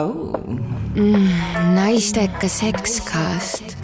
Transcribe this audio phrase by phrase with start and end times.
[0.00, 0.34] oh.
[0.94, 1.28] mm,.
[1.74, 3.76] naistekas sekskast.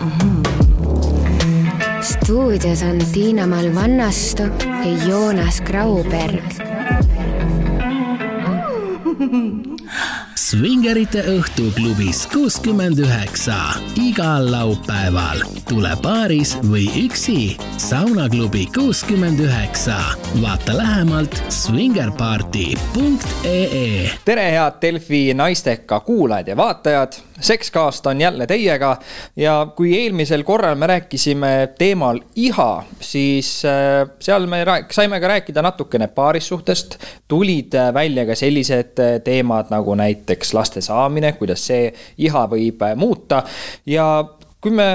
[0.00, 0.10] mm.
[0.10, 0.42] -hmm.
[2.02, 6.44] stuudios on Tiina-Mall Vannastu ja Joonas Grauberg
[10.40, 13.56] Svingerite õhtuklubis kuuskümmend üheksa
[14.00, 15.42] igal laupäeval.
[15.68, 17.56] tule paaris või üksi.
[17.76, 20.00] saunaklubi kuuskümmend üheksa.
[20.40, 24.10] vaata lähemalt svingerparty.ee.
[24.24, 27.12] tere, head Delfi naisteka kuulajad ja vaatajad.
[27.40, 28.96] Sekskaast on jälle teiega
[29.36, 35.62] ja kui eelmisel korral me rääkisime teemal iha, siis äh, seal me saime ka rääkida
[35.62, 36.98] natukene paarissuhtest.
[37.28, 42.84] tulid äh, välja ka sellised äh, teemad nagu näiteks laste saamine, kuidas see iha võib
[42.96, 43.42] muuta
[43.86, 44.24] ja
[44.60, 44.90] kui me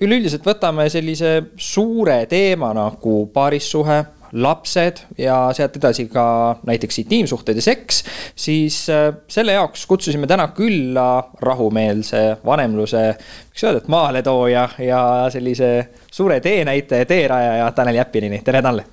[0.00, 6.24] üleüldiselt võtame sellise suure teema nagu paarissuhe lapsed ja sealt edasi ka
[6.66, 8.04] näiteks intiimsuhted ja seks,
[8.36, 11.08] siis äh, selle jaoks kutsusime täna külla
[11.42, 13.04] rahumeelse vanemluse,
[13.50, 15.72] võiks öelda, et maaletooja ja sellise
[16.10, 18.84] suure teenäitaja, teerajaja Tanel Jeppinini, tere Tanel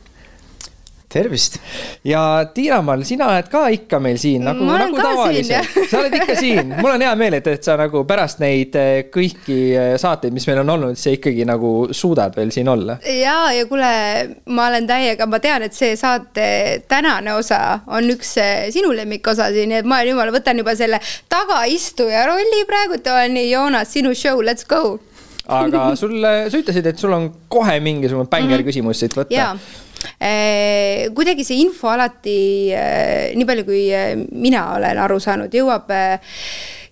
[1.18, 1.58] tervist!
[2.08, 2.22] ja
[2.54, 5.74] Tiina-Mall, sina oled ka ikka meil siin nagu, nagu tavaliselt.
[5.90, 9.08] sa oled ikka siin, mul on hea meel, et, et sa nagu pärast neid eh,
[9.14, 13.00] kõiki eh, saateid, mis meil on olnud, sa ikkagi nagu suudad veel siin olla.
[13.04, 13.92] ja, ja kuule,
[14.54, 16.48] ma olen täiega, ma tean, et see saate
[16.90, 20.78] tänane osa on üks eh, sinu lemmikosa siin, nii et ma olen jumala, võtan juba
[20.78, 24.98] selle tagaistuja rolli praegu, et olen nii, Joonas, sinu show, let's go
[25.48, 28.68] aga sulle, sa ütlesid, et sul on kohe mingisugune bängar mhm.
[28.68, 29.86] küsimus siit võtta Eh,
[31.14, 32.38] kuidagi see info alati,
[32.74, 35.90] eh, nii palju kui eh, mina olen aru saanud, jõuab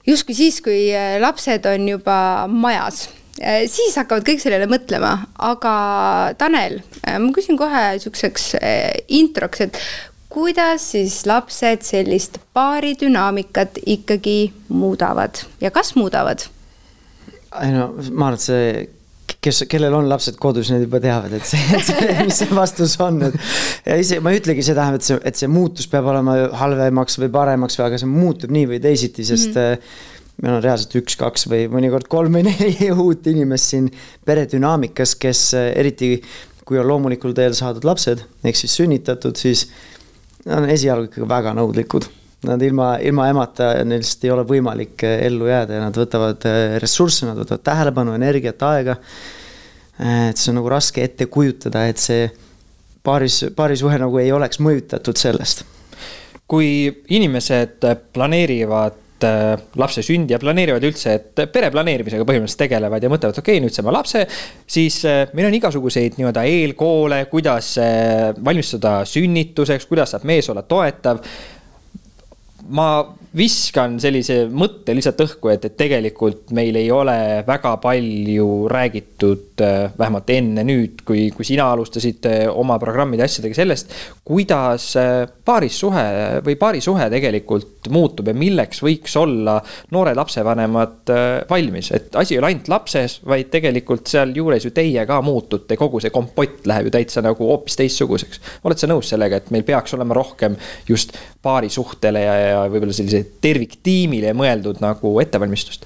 [0.06, 0.90] justkui siis, kui
[1.22, 2.18] lapsed on juba
[2.52, 3.08] majas
[3.68, 5.10] siis hakkavad kõik sellele mõtlema,
[5.44, 5.72] aga
[6.40, 8.46] Tanel, ma küsin kohe niisuguseks
[9.12, 9.80] introks, et
[10.36, 16.48] kuidas siis lapsed sellist paaridünaamikat ikkagi muudavad ja kas muudavad?
[17.64, 18.72] ei no ma arvan, et see
[19.46, 22.98] kes, kellel on lapsed kodus, need juba teavad, et see, et see, mis see vastus
[23.04, 23.38] on, et.
[23.86, 27.32] ja ise, ma ei ütlegi seda, et see, et see muutus peab olema halvemaks või
[27.34, 29.72] paremaks või, aga see muutub nii või teisiti, sest mm.
[29.72, 33.86] -hmm meil on reaalselt üks, kaks või mõnikord kolm või neli uut inimest siin
[34.28, 36.18] peredünaamikas, kes eriti
[36.68, 39.70] kui on loomulikul teel saadud lapsed ehk siis sünnitatud, siis
[40.46, 42.10] on esialgu ikkagi väga nõudlikud
[42.46, 46.46] Nad ilma, ilma emata, neil lihtsalt ei ole võimalik eh, ellu jääda ja nad võtavad
[46.50, 48.98] eh, ressursse, nad võtavad tähelepanu, energiat, aega.
[49.98, 52.28] Eh, et see on nagu raske ette kujutada, et see
[53.06, 55.66] paaris, paarisuhe nagu ei oleks mõjutatud sellest.
[56.46, 57.82] kui inimesed
[58.14, 59.00] planeerivad
[59.82, 63.74] lapse sündi ja planeerivad üldse, et pere planeerimisega põhimõtteliselt tegelevad ja mõtlevad, okei okay,, nüüd
[63.74, 64.22] saame lapse.
[64.68, 65.00] siis
[65.34, 67.72] meil on igasuguseid nii-öelda eelkoole, kuidas
[68.46, 71.24] valmistuda sünnituseks, kuidas saab mees olla toetav
[72.68, 79.60] ma viskan sellise mõtte lihtsalt õhku, et, et tegelikult meil ei ole väga palju räägitud,
[79.64, 83.92] äh, vähemalt enne nüüd, kui, kui sina alustasid äh, oma programmide asjadega sellest,
[84.28, 86.06] kuidas äh, paarissuhe
[86.46, 89.58] või paarisuhe tegelikult muutub ja milleks võiks olla
[89.94, 91.12] noored lapsevanemad
[91.50, 96.02] valmis, et asi ei ole ainult lapses, vaid tegelikult sealjuures ju teie ka muutute, kogu
[96.02, 98.42] see kompott läheb ju täitsa nagu hoopis teistsuguseks.
[98.64, 100.56] oled sa nõus sellega, et meil peaks olema rohkem
[100.88, 101.14] just
[101.46, 105.86] paarisuhtele ja, ja võib-olla sellise terviktiimile mõeldud nagu ettevalmistust?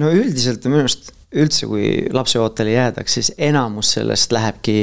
[0.00, 4.78] no üldiselt minu arust üldse, kui lapseootele jäädakse, siis enamus sellest lähebki,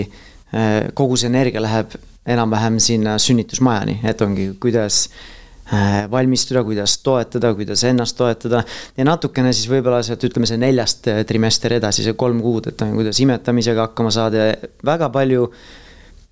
[0.56, 1.96] äh, kogu see energia läheb
[2.28, 5.06] enam-vähem sinna sünnitusmajani, et ongi, kuidas
[5.74, 8.64] äh, valmistuda, kuidas toetada, kuidas ennast toetada.
[8.98, 13.20] ja natukene siis võib-olla sealt ütleme see neljast trimester edasi, see kolm kuud, et kuidas
[13.24, 15.52] imetamisega hakkama saada ja väga palju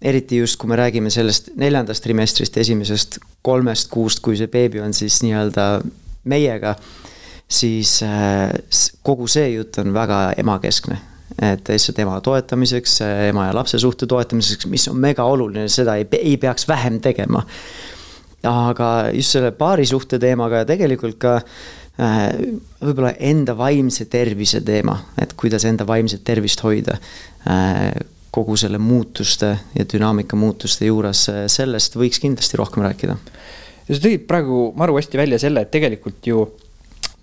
[0.05, 4.93] eriti just, kui me räägime sellest neljandast trimestrist, esimesest kolmest kuust, kui see beebi on
[4.93, 5.65] siis nii-öelda
[6.29, 6.75] meiega,
[7.47, 8.53] siis äh,
[9.05, 11.01] kogu see jutt on väga emakeskne.
[11.41, 16.05] et lihtsalt ema toetamiseks, ema ja lapse suhte toetamiseks, mis on mega oluline, seda ei,
[16.19, 17.43] ei peaks vähem tegema.
[18.45, 22.29] aga just selle paarisuhte teemaga ja tegelikult ka äh,
[22.81, 26.99] võib-olla enda vaimse tervise teema, et kuidas enda vaimset tervist hoida
[27.49, 27.89] äh,
[28.35, 33.15] kogu selle muutuste ja dünaamika muutuste juures, sellest võiks kindlasti rohkem rääkida.
[33.87, 36.45] ja sa tõid praegu maru hästi välja selle, et tegelikult ju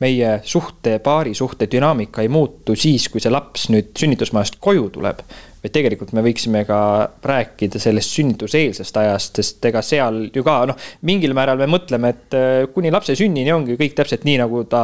[0.03, 5.23] meie suhte, paari suhte dünaamika ei muutu siis, kui see laps nüüd sünnitusmajast koju tuleb.
[5.63, 6.77] vaid tegelikult me võiksime ka
[7.23, 12.35] rääkida sellest sünnituseelsest ajast, sest ega seal ju ka noh, mingil määral me mõtleme, et
[12.35, 14.83] äh, kuni lapse sünnini ongi kõik täpselt nii, nagu ta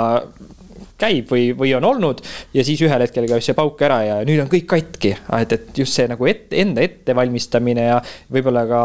[0.98, 2.22] käib või, või on olnud.
[2.54, 5.82] ja siis ühel hetkel käib see pauk ära ja nüüd on kõik katki, et, et
[5.84, 8.00] just see nagu ette, enda ettevalmistamine ja
[8.32, 8.82] võib-olla ka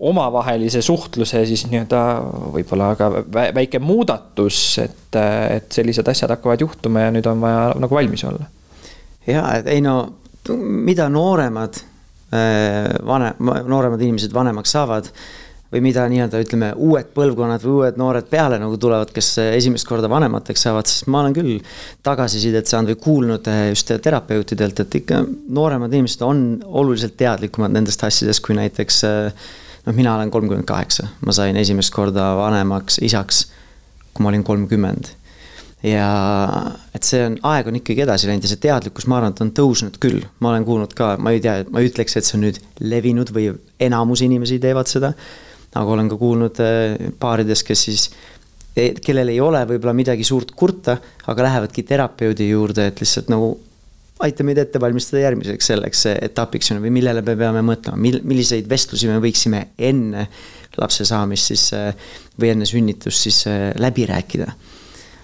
[0.00, 2.00] omavahelise suhtluse siis nii-öelda
[2.54, 3.10] võib-olla ka
[3.56, 8.48] väike muudatus, et, et sellised asjad hakkavad juhtuma ja nüüd on vaja nagu valmis olla.
[9.26, 9.98] ja, et ei no,
[10.56, 11.82] mida nooremad,
[12.32, 15.12] äh, vanem, nooremad inimesed vanemaks saavad
[15.70, 20.10] või mida nii-öelda ütleme, uued põlvkonnad või uued noored peale nagu tulevad, kes esimest korda
[20.10, 21.60] vanemateks saavad, siis ma olen küll
[22.06, 28.02] tagasisidet saanud või kuulnud eh, just terapeutidelt, et ikka nooremad inimesed on oluliselt teadlikumad nendest
[28.06, 29.46] asjadest, kui näiteks eh,
[29.86, 33.46] noh, mina olen kolmkümmend kaheksa, ma sain esimest korda vanemaks isaks,
[34.10, 35.14] kui ma olin kolmkümmend.
[35.86, 36.08] Ja
[36.92, 39.52] et see on, aeg on ikkagi edasi läinud ja see teadlikkus, ma arvan, et on
[39.56, 42.44] tõusnud küll, ma olen kuulnud ka, ma ei tea, ma ei ütleks, et see on
[42.44, 43.46] nüüd levinud või
[43.80, 45.14] enamus inimesi teevad seda
[45.74, 48.06] aga olen ka kuulnud äh, paaridest, kes siis,
[48.74, 50.96] e, kellel ei ole võib-olla midagi suurt kurta,
[51.30, 53.52] aga lähevadki terapeudi juurde, et lihtsalt nagu
[54.20, 59.08] aita meid ette valmistada järgmiseks selleks etapiks või millele me peame mõtlema, mil-, milliseid vestlusi
[59.08, 60.26] me võiksime enne
[60.80, 61.94] lapse saamist siis äh,
[62.40, 64.52] või enne sünnitust siis äh, läbi rääkida.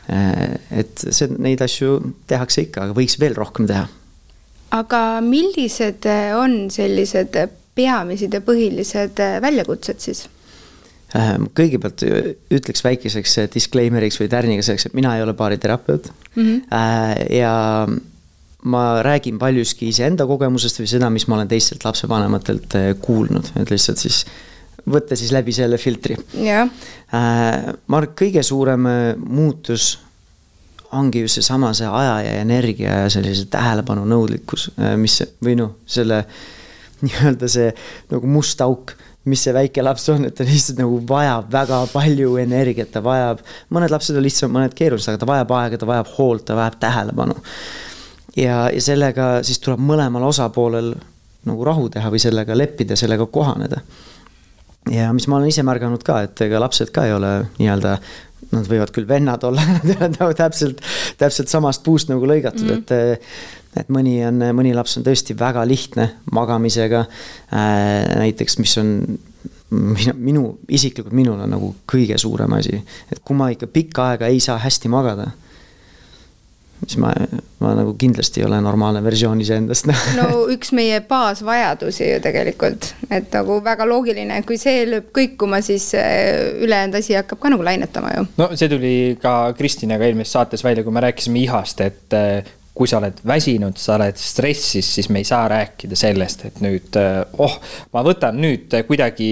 [0.06, 1.96] et see, neid asju
[2.31, 3.88] tehakse ikka, aga võiks veel rohkem teha.
[4.78, 6.06] aga millised
[6.38, 7.34] on sellised
[7.75, 10.28] peamised ja põhilised väljakutsed siis?
[11.14, 12.02] Ehm, kõigepealt
[12.50, 16.42] ütleks väikeseks disclaimer'iks või tärniga selleks, et mina ei ole baariterapeut mm.
[16.42, 17.36] -hmm.
[17.36, 17.52] ja
[18.66, 23.70] ma räägin paljuski iseenda kogemusest või seda, mis ma olen teistelt lapsevanematelt äh, kuulnud, et
[23.70, 24.24] lihtsalt siis
[24.90, 26.18] võtta siis läbi selle filtri.
[26.66, 26.66] Äh,
[27.86, 28.90] ma arvan, et kõige suurem
[29.22, 30.00] muutus
[30.92, 36.24] ongi just seesama, see aja ja energia ja sellise tähelepanu nõudlikkus, mis või noh, selle
[37.06, 37.70] nii-öelda see
[38.10, 38.96] nagu must auk
[39.26, 43.43] mis see väike laps on, et ta lihtsalt nagu vajab väga palju energiat, ta vajab,
[43.75, 46.78] mõned lapsed on lihtsalt, mõned keerulised, aga ta vajab aega, ta vajab hoolt, ta vajab
[46.82, 47.37] tähelepanu.
[48.37, 50.94] ja, ja sellega siis tuleb mõlemal osapoolel
[51.46, 53.81] nagu rahu teha või sellega leppida, sellega kohaneda.
[54.92, 57.98] Ja mis ma olen ise märganud ka, et ega lapsed ka ei ole nii-öelda
[58.52, 60.82] nad võivad küll vennad olla, nad ei ole nagu täpselt,
[61.18, 63.14] täpselt samast puust nagu lõigatud mm, -hmm.
[63.16, 67.02] et et mõni on, mõni laps on tõesti väga lihtne magamisega
[67.52, 68.14] äh,.
[68.22, 68.92] näiteks, mis on
[69.70, 72.78] minu, minu, isiklikult minul on nagu kõige suurem asi,
[73.12, 75.32] et kui ma ikka pikka aega ei saa hästi magada
[76.84, 77.12] siis ma,
[77.62, 83.32] ma nagu kindlasti ei ole normaalne versioon iseendast no üks meie baasvajadusi ju tegelikult, et
[83.34, 88.12] nagu väga loogiline, kui see lööb kõikuma, siis äh, ülejäänud asi hakkab ka nagu lainetama
[88.19, 88.28] ju.
[88.43, 92.88] no see tuli ka Kristinaga eelmises saates välja, kui me rääkisime ihast, et äh, kui
[92.90, 97.23] sa oled väsinud, sa oled stressis, siis me ei saa rääkida sellest, et nüüd eh,
[97.40, 97.55] oh,
[97.96, 99.28] ma võtan nüüd kuidagi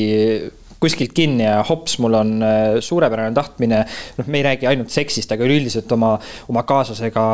[0.84, 3.84] kuskilt kinni ja hops, mul on eh, suurepärane tahtmine.
[4.18, 6.14] noh, me ei räägi ainult seksist, aga üleüldiselt oma,
[6.48, 7.24] oma kaaslasega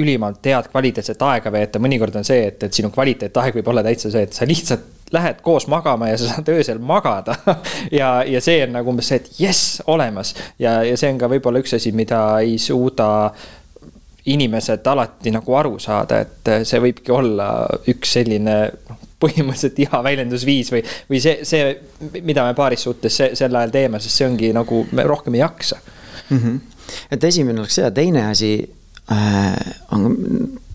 [0.00, 1.82] ülimalt head kvaliteetset aega veeta.
[1.82, 5.40] mõnikord on see, et, et sinu kvaliteetaeg võib olla täitsa see, et sa lihtsalt lähed
[5.42, 7.34] koos magama ja sa saad öösel magada
[8.00, 11.30] ja, ja see on nagu umbes see, et jess, olemas ja, ja see on ka
[11.32, 13.10] võib-olla üks asi, mida ei suuda
[14.30, 17.50] inimesed alati nagu aru saada, et see võibki olla
[17.90, 21.74] üks selline noh, põhimõtteliselt iha väljendusviis või, või see, see,
[22.24, 25.44] mida me paaris suhtes se, sel ajal teeme, sest see ongi nagu, me rohkem ei
[25.44, 26.38] jaksa mm.
[26.38, 26.60] -hmm.
[27.16, 28.54] et esimene oleks see ja teine asi
[29.12, 30.16] äh, on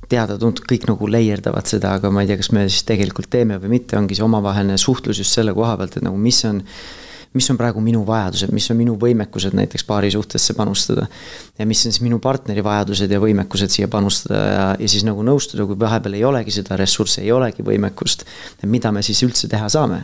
[0.09, 3.79] teada-tuntud, kõik nagu leierdavad seda, aga ma ei tea, kas me siis tegelikult teeme või
[3.79, 6.85] mitte, ongi see omavaheline suhtlus just selle koha pealt, et nagu mis on äh,
[7.35, 11.07] mis on praegu minu vajadused, mis on minu võimekused näiteks paari suhtesse panustada.
[11.59, 15.23] ja mis on siis minu partneri vajadused ja võimekused siia panustada ja, ja siis nagu
[15.23, 18.25] nõustuda, kui vahepeal ei olegi seda ressurssi, ei olegi võimekust.
[18.65, 20.03] mida me siis üldse teha saame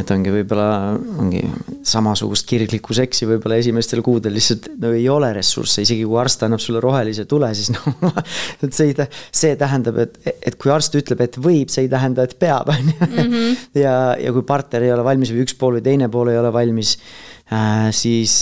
[0.00, 1.42] et ongi võib-olla, ongi
[1.84, 6.62] samasugust kirglikku seksi võib-olla esimestel kuudel lihtsalt no ei ole ressursse, isegi kui arst annab
[6.64, 8.22] sulle rohelise tule, siis noh,
[8.64, 9.08] et see ei,
[9.42, 12.88] see tähendab, et, et kui arst ütleb, et võib, see ei tähenda, et peab, on
[12.88, 13.10] ju.
[13.10, 13.60] Mhm.
[13.82, 16.54] ja, ja kui partner ei ole valmis või üks pool või teine pool ei ole
[16.54, 16.96] valmis
[17.52, 18.38] äh,, siis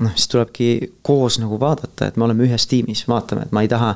[0.00, 0.70] noh, siis tulebki
[1.04, 3.94] koos nagu vaadata, et me oleme ühes tiimis, vaatame, et ma ei taha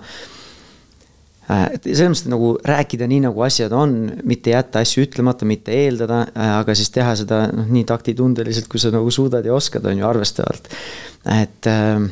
[1.51, 3.95] et selles mõttes nagu rääkida nii, nagu asjad on,
[4.29, 8.83] mitte jätta asju ütlemata, mitte eeldada, äh, aga siis teha seda noh, nii taktitundeliselt, kui
[8.83, 10.69] sa nagu suudad ja oskad, on ju, arvestavalt.
[11.37, 12.05] et, äh,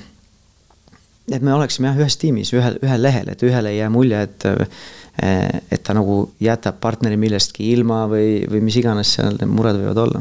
[1.31, 4.51] et me oleksime jah, ühes tiimis, ühel, ühel lehel, et ühele ei jää mulje, et
[5.19, 9.99] et ta nagu jätab partneri millestki ilma või, või mis iganes seal need mured võivad
[9.99, 10.21] olla.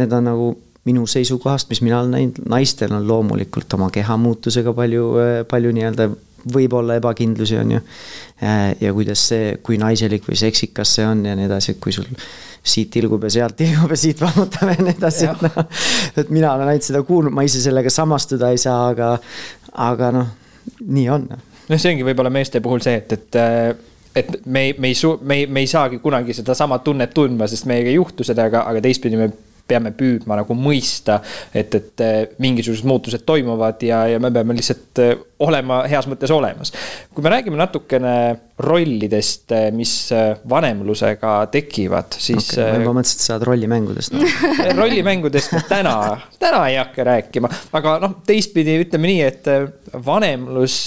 [0.00, 0.46] Need on nagu
[0.88, 5.10] minu seisukohast, mis mina olen näinud, naistel on loomulikult oma keha muutusega palju,
[5.50, 6.08] palju nii-öelda
[6.54, 7.80] võib olla ebakindlusi, on ju.
[8.80, 12.06] ja kuidas see, kui naiselik või seksikas see on ja nii edasi, et kui sul
[12.66, 15.82] siit tilgub ja sealt tilgub ja siit vammutab ja nii edasi, et noh.
[16.22, 19.12] et mina olen ainult seda kuulnud, ma ise sellega samastuda ei saa, aga,
[19.88, 20.32] aga noh,
[20.86, 21.28] nii on.
[21.30, 23.84] noh, see ongi võib-olla meeste puhul see, et, et
[24.16, 27.90] et me me ei me ei, me ei saagi kunagi sedasama tunnet tundma, sest meiega
[27.92, 29.28] ei juhtu seda, aga, aga teistpidi me
[29.68, 31.20] peame püüdma nagu mõista,
[31.54, 32.04] et, et
[32.42, 35.02] mingisugused muutused toimuvad ja, ja me peame lihtsalt
[35.46, 36.72] olema heas mõttes olemas.
[37.14, 38.14] kui me räägime natukene
[38.56, 39.92] rollidest, mis
[40.48, 42.70] vanemlusega tekivad, siis okay,.
[42.72, 44.22] ma juba mõtlesin, et sa saad rollimängudest no.
[44.80, 45.96] rollimängudest täna,
[46.40, 49.50] täna ei hakka rääkima, aga noh, teistpidi ütleme nii, et
[50.06, 50.78] vanemlus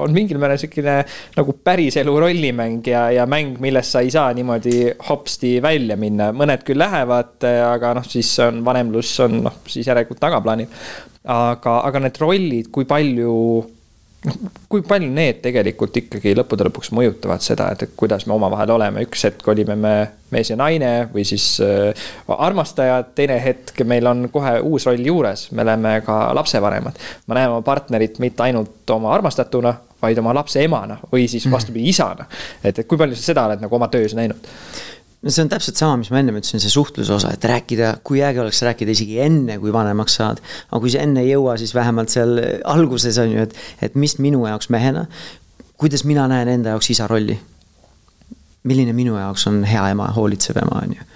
[0.00, 0.96] on mingil määral siukene
[1.36, 6.64] nagu päriselu rollimäng ja, ja mäng, millest sa ei saa niimoodi hopsti välja minna, mõned
[6.64, 10.72] küll lähevad, aga noh, siis on vanemlus on noh, siis järelikult tagaplaanil
[11.22, 13.36] aga, aga need rollid, kui palju
[14.26, 14.38] noh,
[14.70, 19.04] kui palju need tegelikult ikkagi lõppude lõpuks mõjutavad seda, et, et kuidas me omavahel oleme,
[19.06, 19.94] üks hetk olime me
[20.32, 25.48] mees ja naine või siis äh, armastajad, teine hetk meil on kohe uus roll juures,
[25.52, 27.00] me oleme ka lapsevanemad.
[27.26, 31.58] ma näen oma partnerit mitte ainult oma armastatuna, vaid oma lapse emana või siis mhm.
[31.58, 32.26] vastupidi isana.
[32.62, 34.50] et, et kui palju sa seda oled nagu oma töös näinud?
[35.22, 38.22] No see on täpselt sama, mis ma ennem ütlesin, see suhtluse osa, et rääkida, kui
[38.26, 40.42] äge oleks rääkida isegi enne, kui vanemaks saad.
[40.70, 42.40] aga kui sa enne ei jõua, siis vähemalt seal
[42.74, 45.06] alguses on ju, et, et mis minu jaoks mehena,
[45.78, 47.38] kuidas mina näen enda jaoks isa rolli.
[48.62, 51.08] milline minu jaoks on hea ema, hoolitsev ema, on ju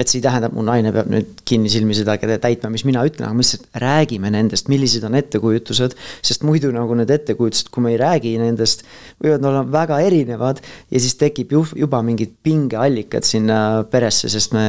[0.00, 3.26] et see ei tähenda, et mu naine peab nüüd kinnisilmi seda täitma, mis mina ütlen,
[3.26, 5.96] aga me lihtsalt räägime nendest, millised on ettekujutused.
[6.24, 8.86] sest muidu nagu need ettekujutused, kui me ei räägi nendest,
[9.20, 14.64] võivad olla väga erinevad ja siis tekib ju, juba mingid pingeallikad sinna peresse, sest me,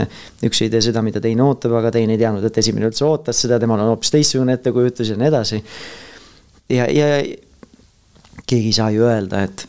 [0.48, 3.40] üks ei tee seda, mida teine ootab, aga teine ei teadnud, et esimene üldse ootas
[3.46, 5.64] seda, temal on hoopis teistsugune ettekujutus ja nii edasi.
[6.76, 7.08] ja, ja
[8.44, 9.68] keegi ei saa ju öelda, et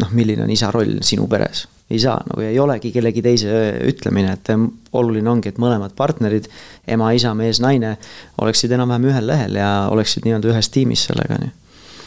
[0.00, 3.56] noh, milline on isa roll sinu peres ei saa nagu ei olegi kellegi teise
[3.88, 4.52] ütlemine, et
[4.96, 6.48] oluline ongi, et mõlemad partnerid,
[6.88, 7.96] ema, isa, mees, naine,
[8.42, 11.58] oleksid enam-vähem ühel lehel ja oleksid nii-öelda ühes tiimis sellega, nii.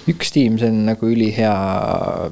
[0.06, 1.54] Üks tiim, see on nagu ülihea,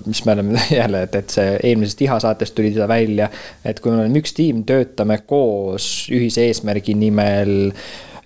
[0.05, 3.29] mis me oleme jälle, et, et see eelmisest Iha saatest tuli seda välja,
[3.65, 7.73] et kui me oleme üks tiim, töötame koos ühise eesmärgi nimel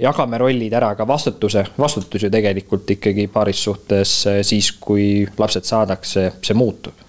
[0.04, 6.30] jagame rollid ära, ka vastutuse, vastutus ju tegelikult ikkagi paaris suhtes siis, kui lapsed saadakse,
[6.44, 7.07] see muutub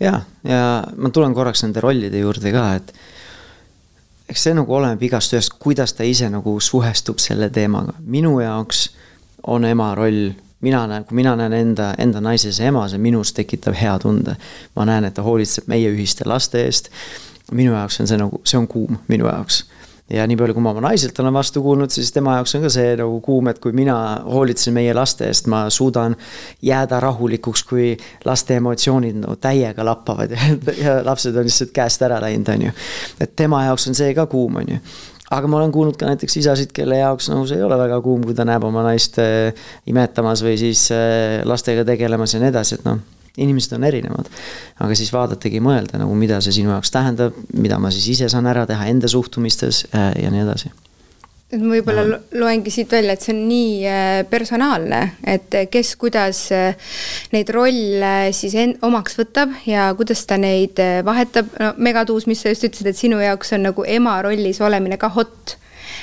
[0.00, 0.60] ja, ja
[0.96, 2.92] ma tulen korraks nende rollide juurde ka, et
[4.30, 7.94] eks see nagu oleneb igast ühest, kuidas ta ise nagu suhestub selle teemaga.
[8.00, 8.90] minu jaoks
[9.46, 10.30] on ema roll,
[10.60, 14.36] mina näen, kui mina näen enda, enda naises ema, see minus tekitab hea tunde.
[14.76, 16.90] ma näen, et ta hoolitseb meie ühiste laste eest.
[17.52, 19.64] minu jaoks on see nagu, see on kuum minu jaoks
[20.10, 22.72] ja nii palju, kui ma oma naiselt olen vastu kuulnud, siis tema jaoks on ka
[22.72, 26.16] see nagu kuum, et kui mina hoolitsen meie laste eest, ma suudan
[26.66, 27.92] jääda rahulikuks, kui
[28.26, 30.50] laste emotsioonid no täiega lappavad ja,
[30.84, 32.74] ja lapsed on lihtsalt käest ära läinud, on ju.
[33.20, 34.82] et tema jaoks on see ka kuum, on ju
[35.30, 38.24] aga ma olen kuulnud ka näiteks isasid, kelle jaoks nagu see ei ole väga kuum,
[38.26, 39.54] kui ta näeb oma naist äh,
[39.86, 42.98] imetamas või siis äh, lastega tegelemas ja nii edasi, et noh
[43.38, 44.28] inimesed on erinevad.
[44.80, 48.48] aga siis vaadatagi, mõelda nagu, mida see sinu jaoks tähendab, mida ma siis ise saan
[48.50, 50.72] ära teha enda suhtumistes äh, ja nii edasi
[51.50, 52.18] et ma võib-olla no.
[52.44, 56.92] loengi siit välja, et see on nii äh, personaalne, et kes kuidas äh,
[57.34, 62.54] neid rolle siis en-, omaks võtab ja kuidas ta neid vahetab, no megatuus, mis sa
[62.54, 65.59] just ütlesid, et sinu jaoks on nagu ema rollis olemine ka hot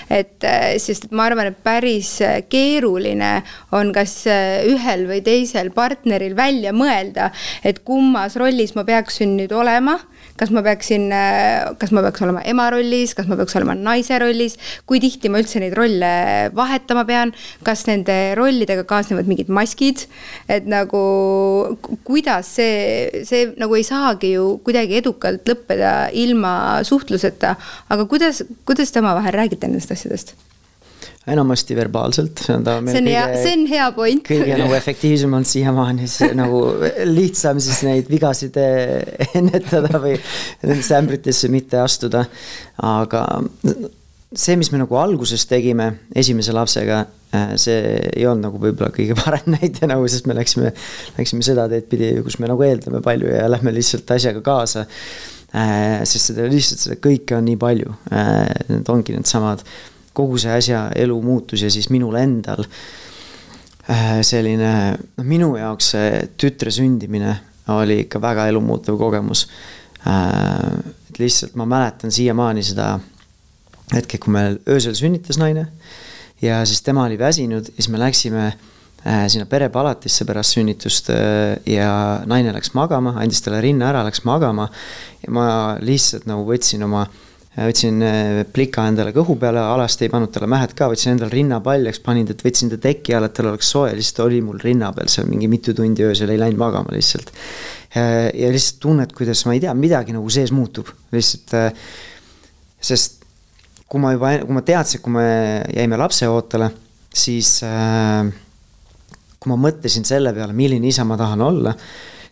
[0.10, 3.42] et äh, sest ma arvan, et päris äh, keeruline
[3.76, 7.32] on kas äh, ühel või teisel partneril välja mõelda,
[7.64, 9.98] et kummas rollis ma peaksin nüüd olema
[10.38, 11.10] kas ma peaksin,
[11.82, 14.58] kas ma peaks olema ema rollis, kas ma peaks olema naise rollis,
[14.90, 16.12] kui tihti ma üldse neid rolle
[16.58, 17.34] vahetama pean,
[17.68, 20.06] kas nende rollidega kaasnevad mingid maskid,
[20.52, 21.04] et nagu
[22.08, 27.56] kuidas see, see nagu ei saagi ju kuidagi edukalt lõppeda ilma suhtluseta,
[27.94, 30.38] aga kuidas, kuidas te omavahel räägite nendest asjadest?
[31.28, 34.24] Enamasti verbaalselt, see on hea, see on hea point.
[34.28, 36.62] kõige nagu efektiivsem on siiamaani see nagu
[37.10, 40.16] lihtsam siis neid vigasid eh, ennetada või
[40.64, 42.24] nendesse ämbritesse mitte astuda.
[42.84, 47.02] aga see, mis me nagu alguses tegime esimese lapsega,
[47.36, 47.82] eh, see
[48.14, 50.72] ei olnud nagu võib-olla kõige parem näide nagu, sest me läksime,
[51.20, 54.88] läksime seda teed pidi, kus me nagu eeldame palju ja lähme lihtsalt asjaga kaasa.
[55.58, 58.00] Eh, sest seda lihtsalt seda kõike on nii palju,
[58.72, 59.68] need ongi needsamad
[60.18, 66.24] kogu see asja, elu muutus ja siis minul endal äh, selline, noh, minu jaoks see
[66.40, 67.36] tütre sündimine
[67.74, 69.46] oli ikka väga elumuutev kogemus.
[70.08, 72.96] Äh, et lihtsalt ma mäletan siiamaani seda
[73.94, 75.68] hetke, kui meil öösel sünnitas naine
[76.44, 81.10] ja siis tema oli väsinud ja siis me läksime äh, sinna perepalatisse pärast sünnitust
[81.66, 81.92] ja
[82.26, 84.68] naine läks magama, andis talle rinna ära, läks magama
[85.24, 85.48] ja ma
[85.82, 87.24] lihtsalt nagu võtsin oma äh,
[87.66, 92.02] võtsin äh, plika endale kõhu peale, alasti ei pannud talle mähed ka, võtsin endale rinnapaljaks,
[92.06, 95.10] panin ta, võtsin ta teki alla, et tal oleks soe, lihtsalt oli mul rinna peal
[95.12, 97.32] seal mingi mitu tundi öösel, ei läinud magama lihtsalt.
[97.98, 101.56] Äh, ja lihtsalt tunned, kuidas ma ei tea, midagi nagu sees muutub, lihtsalt.
[101.58, 101.88] Äh,
[102.88, 103.24] sest
[103.90, 105.30] kui ma juba, kui ma teadsin, kui me
[105.74, 106.70] jäime lapseootele,
[107.18, 108.30] siis äh,
[109.42, 111.74] kui ma mõtlesin selle peale, milline isa ma tahan olla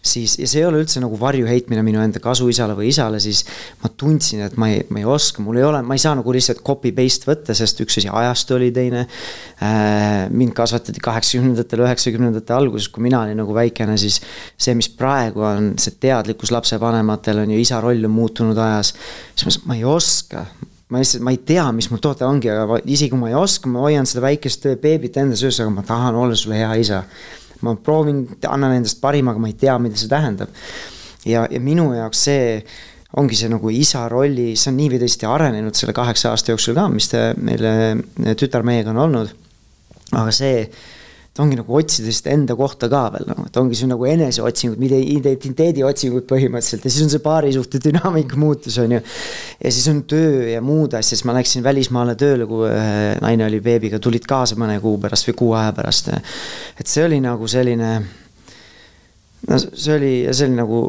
[0.06, 3.44] siis, ja see ei ole üldse nagu varju heitmine minu enda kasuisale või isale, siis
[3.82, 6.36] ma tundsin, et ma ei, ma ei oska, mul ei ole, ma ei saa nagu
[6.36, 10.28] lihtsalt copy paste võtta, sest üks asi ajastu oli teine äh,.
[10.30, 14.22] mind kasvatati kaheksakümnendatel, üheksakümnendate alguses, kui mina olin nagu väikene, siis
[14.58, 18.94] see, mis praegu on see teadlikkus lapsevanematel on ju, isa roll on muutunud ajas.
[19.36, 20.46] siis ma, ma ei oska,
[20.94, 23.72] ma lihtsalt, ma ei tea, mis mul toode ongi, aga isegi kui ma ei oska,
[23.72, 27.02] ma hoian seda väikest beebit enda söös, aga ma tahan olla sulle hea isa
[27.64, 30.52] ma proovin, annan endast parima, aga ma ei tea, mida see tähendab.
[31.26, 32.44] ja, ja minu jaoks see
[33.16, 36.76] ongi see nagu isa rolli, see on nii või teisiti arenenud selle kaheksa aasta jooksul
[36.76, 39.32] ka, mis te meile tütar meiega on olnud.
[40.12, 40.66] aga see
[41.36, 44.84] et ongi nagu otsida lihtsalt enda kohta ka veel nagu, et ongi see nagu eneseotsingud,
[44.96, 49.02] identiteediotsingud põhimõtteliselt ja siis on see paarisuhte dünaamika muutus, on ju.
[49.60, 52.70] ja siis on töö ja muud asjad, siis ma läksin välismaale tööle, kui
[53.20, 56.08] naine oli beebiga, tulid kaasa mõne kuu pärast või kuu aja pärast.
[56.80, 57.92] et see oli nagu selline.
[59.50, 60.82] no see oli, see oli nagu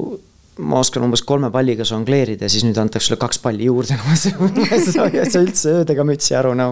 [0.58, 4.16] ma oskan umbes kolme palliga žongleerida ja siis nüüd antakse sulle kaks palli juurde no,.
[4.16, 6.70] sa ei saa üldse öödega mütsi aru no..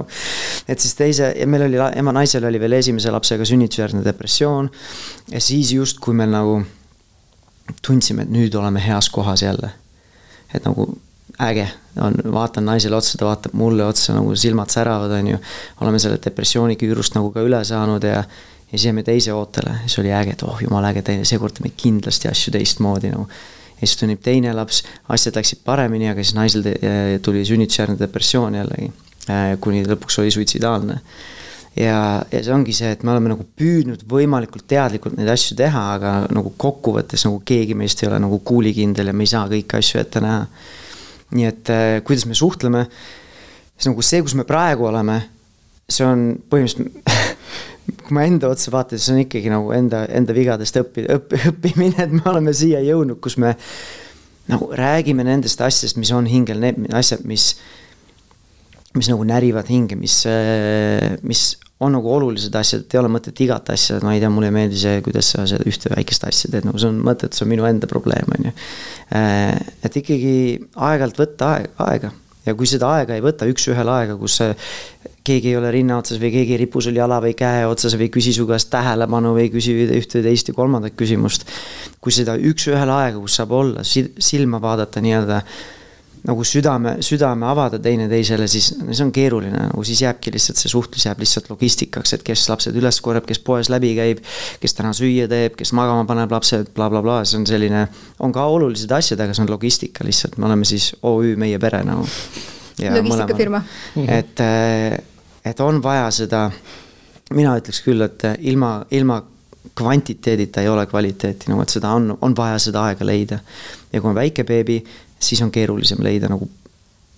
[0.68, 4.70] et siis teise ja meil oli, ema naisel oli veel esimese lapsega sünnitusjärgne depressioon.
[5.30, 6.62] ja siis justkui me nagu
[7.84, 9.70] tundsime, et nüüd oleme heas kohas jälle.
[10.54, 10.88] et nagu
[11.42, 11.66] äge
[12.00, 15.38] on, vaatan naisele otsa, ta vaatab mulle otsa, nagu silmad säravad, on ju.
[15.80, 18.24] oleme selle depressiooni küürust nagu ka üle saanud ja
[18.72, 21.70] ja siis jäime teise ootele, siis oli äge, et oh jumala äge, teine, seekord teeme
[21.76, 26.36] kindlasti asju teistmoodi nagu no ja siis sünnib teine laps, asjad läksid paremini, aga siis
[26.36, 26.66] naisel
[27.24, 28.90] tuli sünnitusjärgne depressioon jällegi,
[29.28, 31.00] äh, kuni lõpuks oli suitsidaalne.
[31.76, 31.98] ja,
[32.30, 36.14] ja see ongi see, et me oleme nagu püüdnud võimalikult teadlikult neid asju teha, aga
[36.30, 40.00] nagu kokkuvõttes nagu keegi meist ei ole nagu kuulikindel ja me ei saa kõiki asju
[40.00, 40.46] ette näha.
[41.34, 42.86] nii et äh, kuidas me suhtleme,
[43.74, 45.18] siis nagu see, kus me praegu oleme,
[45.90, 47.33] see on põhimõtteliselt
[47.84, 52.06] kui ma enda otsa vaatan, siis on ikkagi nagu enda, enda vigadest õppi-, õpp-, õppimine,
[52.06, 53.54] et me oleme siia jõudnud, kus me
[54.50, 57.54] nagu räägime nendest asjadest, mis on hingel, need asjad, mis,
[58.96, 60.22] mis nagu närivad hinge, mis,
[61.24, 61.44] mis
[61.84, 64.80] on nagu olulised asjad, ei ole mõtet igat asja, ma ei tea, mulle ei meeldi
[64.80, 67.68] see, kuidas sa seda ühte väikest asja teed, nagu see on mõttetu, see on minu
[67.68, 68.54] enda probleem, on ju.
[69.84, 70.36] et ikkagi
[70.72, 72.12] aeg-ajalt võtta aeg, aega
[72.44, 74.38] ja kui seda aega ei võta üks-ühele aega, kus
[75.24, 78.10] keegi ei ole rinna otsas või keegi ei ripu sul jala või käe otsas või
[78.12, 81.48] küsi su käest tähelepanu või küsi ühte teist või kolmandat küsimust.
[82.00, 85.40] kui seda üks-ühele aega, kus saab olla, silma vaadata nii-öelda
[86.24, 91.04] nagu südame, südame avada teineteisele, siis see on keeruline, nagu siis jääbki lihtsalt see suhtlus
[91.04, 94.22] jääb lihtsalt logistikaks, et kes lapsed üles korjab, kes poes läbi käib,
[94.62, 97.86] kes täna süüa teeb, kes magama paneb lapsed bla, bla, blablabla, see on selline,
[98.24, 101.84] on ka olulised asjad, aga see on logistika lihtsalt, me oleme siis OÜ Meie Pere
[101.84, 102.08] nagu.
[102.80, 103.60] logistikafirma.
[104.08, 104.40] et,
[105.44, 106.48] et on vaja seda,
[107.34, 109.20] mina ütleks küll, et ilma, ilma
[109.74, 113.38] kvantiteedita ei ole kvaliteeti, nagu et seda on, on vaja seda aega leida.
[113.92, 114.84] ja kui on väike beebi,
[115.18, 116.48] siis on keerulisem leida nagu,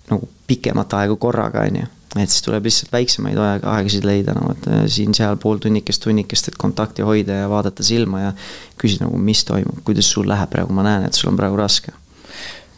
[0.09, 1.91] nagu pikemat aega korraga, on ju.
[2.17, 6.47] et siis tuleb lihtsalt väiksemaid aega, aegasid leida, no vot äh, siin-seal pool tunnikest, tunnikest,
[6.47, 8.33] et kontakti hoida ja vaadata silma ja
[8.79, 11.93] küsida nagu, mis toimub, kuidas sul läheb praegu, ma näen, et sul on praegu raske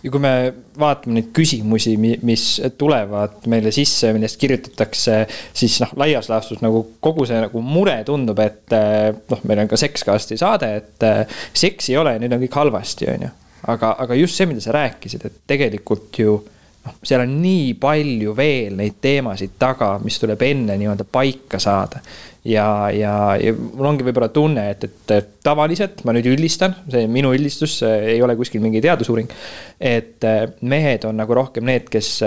[0.04, 0.34] ja kui me
[0.80, 2.46] vaatame neid küsimusi, mis
[2.80, 5.20] tulevad meile sisse, millest kirjutatakse,
[5.54, 9.72] siis noh, laias laastus nagu kogu see nagu mure tundub, et äh, noh, meil on
[9.72, 13.36] ka Sexcasti saade, et äh, seksi ei ole ja nüüd on kõik halvasti, on ju
[13.68, 16.38] aga, aga just see, mida sa rääkisid, et tegelikult ju
[16.86, 22.02] noh, seal on nii palju veel neid teemasid taga, mis tuleb enne nii-öelda paika saada.
[22.50, 27.32] Ja, ja, ja mul ongi võib-olla tunne, et, et tavaliselt ma nüüd üldistan, see minu
[27.36, 29.32] üldistus ei ole kuskil mingi teadusuuring.
[29.80, 30.26] et
[30.62, 32.20] mehed on nagu rohkem need, kes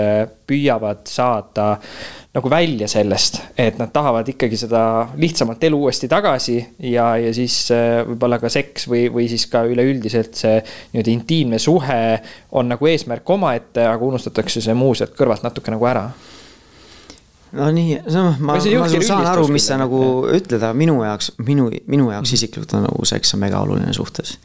[0.49, 1.77] püüavad saada
[2.33, 4.81] nagu välja sellest, et nad tahavad ikkagi seda
[5.21, 6.55] lihtsamat elu uuesti tagasi
[6.89, 11.59] ja, ja siis äh, võib-olla ka seks või, või siis ka üleüldiselt see nii-öelda intiimne
[11.61, 11.99] suhe
[12.57, 16.07] on nagu eesmärk omaette, aga unustatakse see muu sealt kõrvalt natuke nagu ära
[17.53, 21.69] no nii, noh, ma, ma, saan aru, mis sa nagu ütled, aga minu jaoks, minu,
[21.87, 24.37] minu jaoks isiklikult on nagu seks on mega oluline suhtes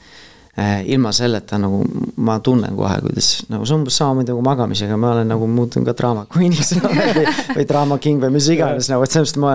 [0.59, 1.85] Eh, ilma selleta nagu
[2.27, 5.87] ma tunnen kohe, kuidas nagu see on umbes samamoodi nagu magamisega, ma olen nagu muutunud
[5.87, 7.27] ka draama queen'iks või,
[7.61, 9.53] või draama king või mis iganes nagu, et selles mõttes ma.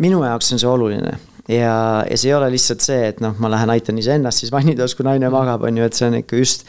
[0.00, 1.10] minu jaoks on see oluline
[1.52, 1.74] ja,
[2.08, 5.04] ja see ei ole lihtsalt see, et noh, ma lähen aitan iseennast siis vannitoas, kui
[5.04, 6.64] naine magab, on ju, et see on ikka just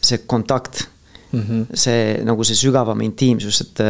[0.00, 0.82] see kontakt
[1.30, 1.40] mm.
[1.44, 1.64] -hmm.
[1.84, 3.86] see nagu see sügavam intiimsus, et.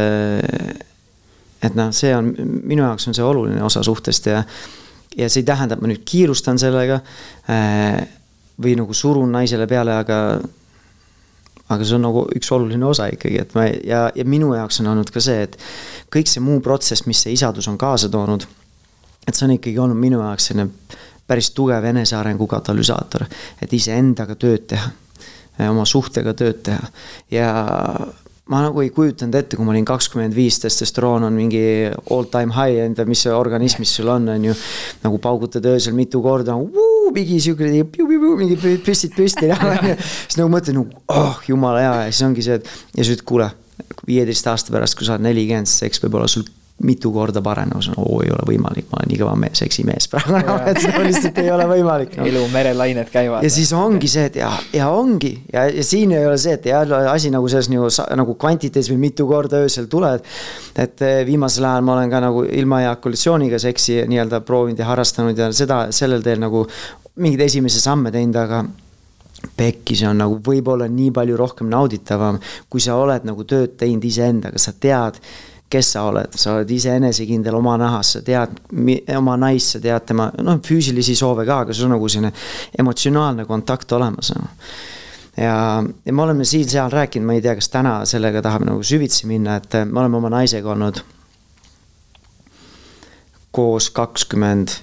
[1.61, 4.43] Et noh, see on minu jaoks on see oluline osa suhtest ja,
[5.17, 7.01] ja see ei tähenda, et ma nüüd kiirustan sellega
[7.51, 8.01] äh,
[8.61, 10.21] või nagu surun naisele peale, aga
[11.71, 14.91] aga see on nagu üks oluline osa ikkagi, et ma ja, ja minu jaoks on
[14.91, 15.55] olnud ka see, et
[16.11, 18.43] kõik see muu protsess, mis see isadus on kaasa toonud,
[19.27, 20.69] et see on ikkagi olnud minu jaoks selline
[21.31, 23.23] päris tugev enesearengu katalüsaator,
[23.63, 24.89] et iseendaga tööd teha,
[25.69, 26.89] oma suhtega tööd teha.
[27.31, 27.51] Ja
[28.51, 31.63] ma nagu ei kujutanud ette, kui ma olin kakskümmend viis, testosteroon on mingi
[32.11, 34.55] all time high enda, mis organismis sul on, on ju.
[35.05, 36.57] nagu paugutad öösel mitu korda,
[37.15, 42.45] mingi sihuke, mingi püstid püsti siis nagu mõtled nagu, oh jumala hea ja siis ongi
[42.45, 43.51] see, et ja siis ütled, kuule,
[44.07, 46.47] viieteist aasta pärast, kui sa oled nelikümmend, siis eks võib olla sul
[46.83, 49.59] mitu korda parem, nagu see on, oo ei ole võimalik, ma olen nii kõva mees,
[49.61, 52.25] seksimees praegu nagu, et see lihtsalt ei ole võimalik no..
[52.29, 53.45] elu merelained käivad.
[53.45, 56.69] ja siis ongi see, et ja, ja ongi ja, ja siin ei ole see, et
[56.71, 57.89] jah, asi nagu selles nagu,
[58.21, 60.25] nagu kvantiteedis või mitu korda öösel tuled.
[60.75, 65.37] et eh, viimasel ajal ma olen ka nagu ilma ejakulatsiooniga seksi nii-öelda proovinud ja harrastanud
[65.37, 66.65] ja seda, sellel teel nagu
[67.21, 68.63] mingeid esimesi samme teinud, aga
[69.57, 72.37] pekki, see on nagu võib-olla nii palju rohkem nauditavam,
[72.69, 75.17] kui sa oled nagu tööd teinud iseendaga, sa tead
[75.71, 78.57] kes sa oled, sa oled ise enesekindel oma nahas, sa tead
[79.17, 82.33] oma naist, sa tead tema noh, füüsilisi soove ka, aga sul on nagu selline
[82.83, 84.43] emotsionaalne kontakt olemas no..
[85.37, 85.55] ja,
[86.05, 89.57] ja me oleme siin-seal rääkinud, ma ei tea, kas täna sellega tahame nagu süvitsi minna,
[89.61, 91.03] et me oleme oma naisega olnud
[93.51, 94.77] koos kakskümmend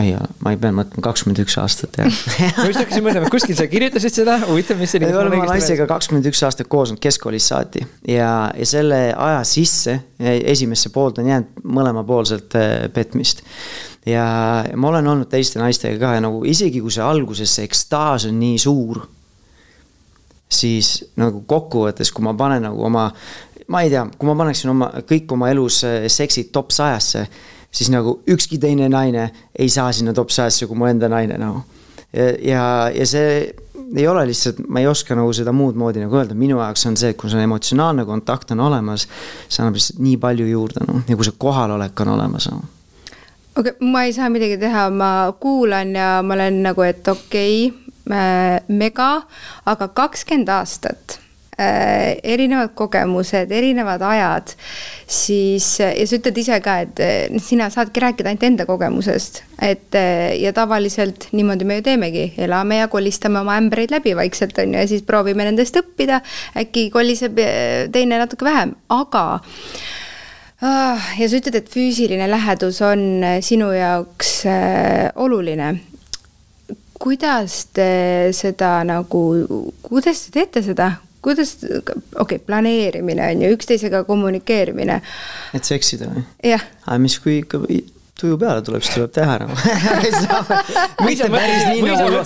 [0.00, 2.08] ei, ma ei pea mõtlema, kakskümmend üks aastat jah
[2.58, 5.02] ma just hakkasin mõtlema, kuskil sa kirjutasid seda, huvitav, mis see.
[5.02, 9.44] me oleme oma naisega kakskümmend üks aastat koos olnud keskkoolist saati ja, ja selle aja
[9.46, 13.44] sisse, esimesse poolt on jäänud mõlemapoolselt äh, petmist.
[14.08, 14.24] ja
[14.74, 18.40] ma olen olnud teiste naistega ka ja nagu isegi kui see alguses see ekstaas on
[18.42, 19.04] nii suur,
[20.50, 23.06] siis nagu kokkuvõttes, kui ma panen nagu oma,
[23.70, 27.28] ma ei tea, kui ma paneksin oma, kõik oma elus äh, seksid top sajasse
[27.70, 31.62] siis nagu ükski teine naine ei saa sinna top sajasse kui mu enda naine nagu.
[32.12, 33.54] ja, ja, see
[33.96, 36.98] ei ole lihtsalt, ma ei oska nagu seda muud moodi nagu öelda, minu jaoks on
[36.98, 39.06] see, et kui see emotsionaalne kontakt on olemas,
[39.48, 42.68] see annab lihtsalt nii palju juurde, noh, ja kui see kohalolek on olemas, noh
[43.60, 47.70] okei okay,, ma ei saa midagi teha, ma kuulan ja ma olen nagu, et okei
[47.70, 49.10] okay,, mega,
[49.70, 51.18] aga kakskümmend aastat.
[51.18, 51.19] Äh,
[51.60, 54.54] erinevad kogemused, erinevad ajad,
[55.10, 59.96] siis ja sa ütled ise ka, et äh, sina saadki rääkida ainult enda kogemusest, et
[59.98, 64.74] äh, ja tavaliselt niimoodi me ju teemegi, elame ja kolistame oma ämbreid läbi vaikselt, on
[64.74, 66.22] ju, ja siis proovime nendest õppida,
[66.60, 67.40] äkki koliseb
[67.92, 69.24] teine natuke vähem, aga
[70.62, 74.40] ah, ja sa ütled, et füüsiline lähedus on sinu jaoks
[75.20, 75.76] oluline.
[77.00, 77.92] Kuidas te
[78.36, 79.22] seda nagu,
[79.86, 80.90] kuidas te teete seda,
[81.22, 85.00] kuidas, okei okay,, planeerimine on ju, üksteisega kommunikeerimine.
[85.54, 86.26] et seksida või?
[86.52, 86.64] jah.
[86.86, 87.62] aga mis, kui ikka
[88.20, 89.56] tuju peale tuleb, siis tuleb teha nagu
[91.06, 92.20] mitte päris nii nagu,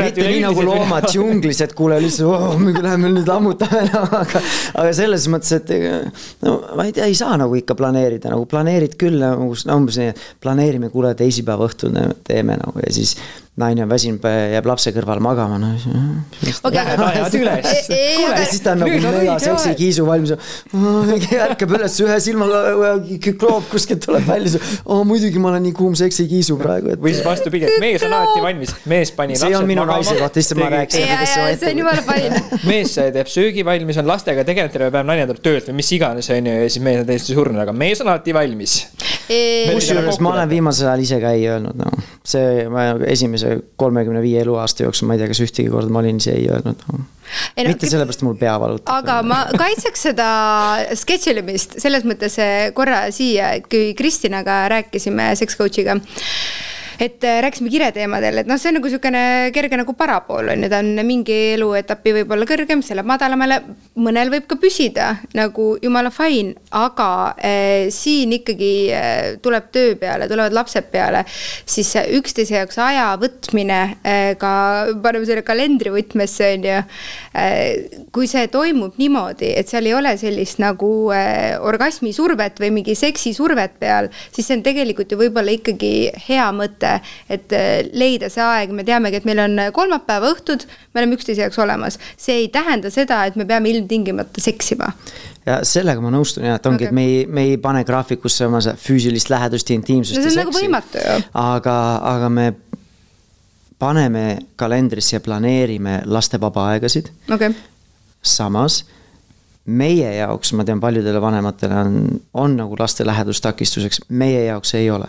[0.00, 4.42] mitte nii nagu loomad džunglis, et kuule lihtsalt oh,, me läheme nüüd lammutame no,, aga,
[4.72, 8.96] aga selles mõttes, et no ma ei tea, ei saa nagu ikka planeerida, nagu planeerid
[9.00, 13.16] küll nagu no, umbes nii, planeerime, kuule teisipäeva õhtul teeme nagu ja siis
[13.54, 16.74] naine on väsinud, jääb lapse kõrval magama, no siis okay..
[16.74, 17.68] Lähed ajad üles.
[17.86, 20.32] ja siis ta on nagu mega seksi kiisu valmis.
[21.44, 22.94] ärkab üles ühe silmaga,
[23.38, 24.58] kloop kuskilt tuleb välja,
[24.90, 27.02] oh muidugi ma olen nii kuum seksi kiisu praegu et....
[27.04, 29.38] või siis vastupidi, et mees on alati valmis, mees pani.
[29.38, 31.14] see on minu naise kohta, lihtsalt ma rääkisin.
[31.62, 32.34] see on jumala panin.
[32.72, 36.32] mees teeb söögi valmis, on lastega tegelenud terve päev, naine tuleb töölt või mis iganes,
[36.34, 38.80] on ju, ja siis mees on täiesti surnud, aga mees on alati valmis.
[39.30, 44.40] kusjuures ma olen viimasel ajal ise ka ei öelnud, noh, see ma esimese kolmekümne viie
[44.40, 47.02] eluaasta jooksul, ma ei tea, kas ühtegi korda ma olin ise ei öelnud no..
[47.04, 48.92] No, mitte sellepärast, et mul pea valutab.
[49.00, 50.28] aga ma kaitseks seda
[51.00, 55.98] sketšilimist selles mõttes eh, korra siia, kui Kristinaga rääkisime sex coach'iga
[56.98, 60.70] et äh, rääkisime kireteemadel, et noh, see on nagu niisugune kerge nagu parapool on ju,
[60.72, 63.60] ta on mingi eluetapi võib-olla kõrgem, see läheb madalamale,
[64.00, 70.28] mõnel võib ka püsida nagu jumala fine, aga äh, siin ikkagi äh, tuleb töö peale,
[70.30, 71.24] tulevad lapsed peale,
[71.66, 74.54] siis üksteise jaoks aja võtmine äh, ka,
[75.04, 76.80] paneme selle kalendri võtmesse, on ju
[78.14, 82.94] kui see toimub niimoodi, et seal ei ole sellist nagu äh, orgasmi survet või mingi
[82.98, 85.92] seksi survet peal, siis see on tegelikult ju võib-olla ikkagi
[86.28, 87.00] hea mõte mõte,
[87.32, 91.44] et äh, leida see aeg, me teamegi, et meil on kolmapäeva õhtud, me oleme üksteise
[91.44, 91.98] jaoks olemas.
[92.16, 94.92] see ei tähenda seda, et me peame ilmtingimata seksima
[95.46, 98.46] ja sellega ma nõustun jah, et ongi okay., et me ei, me ei pane graafikusse
[98.46, 100.24] oma füüsilist lähedust intiimsust no,.
[100.24, 101.20] see on nagu võimatu ju.
[101.40, 101.76] aga,
[102.14, 102.48] aga me
[103.78, 107.52] paneme kalendrisse ja planeerime laste vaba aegasid okay..
[108.22, 108.84] samas
[109.64, 111.94] meie jaoks, ma tean, paljudele vanematele on,
[112.36, 115.08] on nagu laste lähedus takistuseks, meie jaoks ei ole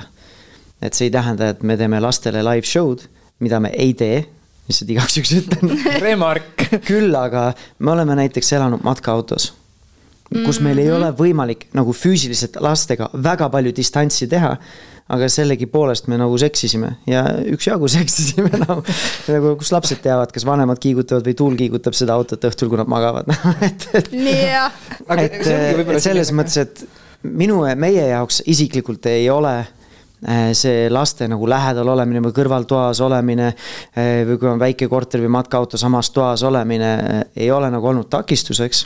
[0.87, 3.05] et see ei tähenda, et me teeme lastele live show'd,
[3.43, 4.23] mida me ei tee
[4.65, 6.65] lihtsalt igaks juhuks ütlen Remark.
[6.87, 9.51] küll aga me oleme näiteks elanud matkaautos,
[10.33, 14.55] kus meil ei ole võimalik nagu füüsiliselt lastega väga palju distantsi teha
[15.13, 18.81] aga sellegipoolest me nagu seksisime ja üksjagu seksisime nagu,
[19.29, 22.89] nagu kus lapsed teavad, kas vanemad kiigutavad või tuul kiigutab seda autot õhtul, kui nad
[22.89, 23.29] magavad
[23.67, 24.11] et, et.
[24.15, 26.85] et, et selles mõttes, et
[27.25, 29.59] minu, meie jaoks isiklikult ei ole
[30.53, 35.33] see laste nagu lähedal olemine või kõrvaltoas olemine äh, või kui on väike korter või
[35.37, 38.85] matkaauto samas toas olemine, äh, ei ole nagu olnud takistuseks.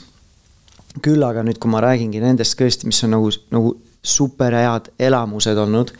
[1.01, 5.91] küll aga nüüd, kui ma räägingi nendest tõesti, mis on nagu, nagu superhead elamused olnud,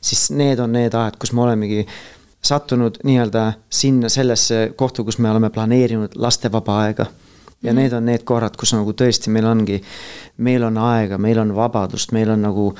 [0.00, 1.86] siis need on need ajad, kus me olemegi
[2.44, 7.06] sattunud nii-öelda sinna sellesse kohta, kus me oleme planeerinud lastevaba aega.
[7.62, 7.76] ja mm.
[7.76, 9.80] need on need korrad, kus nagu tõesti meil ongi,
[10.36, 12.74] meil on aega, meil on vabadust, meil on nagu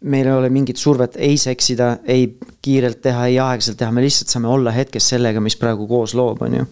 [0.00, 2.28] meil ei ole mingit survet ei seksida, ei
[2.62, 6.42] kiirelt teha, ei aeglaselt teha, me lihtsalt saame olla hetkes sellega, mis praegu koos loob,
[6.46, 6.66] on ju.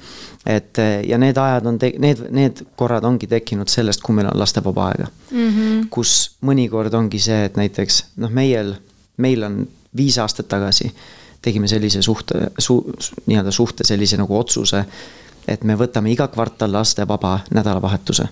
[0.47, 4.87] et ja need ajad on, need, need korrad ongi tekkinud sellest, kui meil on lastevaba
[4.93, 5.49] aega mm.
[5.49, 5.85] -hmm.
[5.91, 8.75] kus mõnikord ongi see, et näiteks noh, meil,
[9.17, 10.93] meil on viis aastat tagasi
[11.43, 12.79] tegime sellise suhte su,,
[13.27, 14.85] nii-öelda suhte sellise nagu otsuse,
[15.49, 18.29] et me võtame iga kvartal lastevaba nädalavahetuse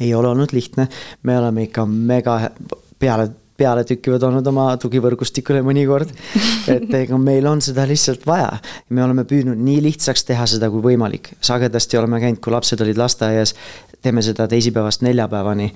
[0.00, 0.88] ei ole olnud lihtne,
[1.22, 2.50] me oleme ikka mega
[2.98, 6.12] peale pealetükkivad olnud oma tugivõrgustikule mõnikord.
[6.74, 8.50] et ega meil on seda lihtsalt vaja.
[8.88, 11.34] me oleme püüdnud nii lihtsaks teha seda kui võimalik.
[11.40, 13.54] sagedasti oleme käinud, kui lapsed olid lasteaias,
[14.02, 15.68] teeme seda teisipäevast neljapäevani.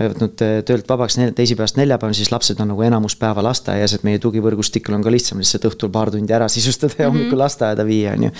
[0.00, 4.18] võtnud äh, töölt vabaks teisipäevast neljapäevani, siis lapsed on nagu enamus päeva lasteaias, et meie
[4.18, 7.44] tugivõrgustikul on ka lihtsam lihtsalt õhtul paar tundi ära sisustada ja hommikul mm -hmm.
[7.44, 8.30] lasteaeda viia, on ju.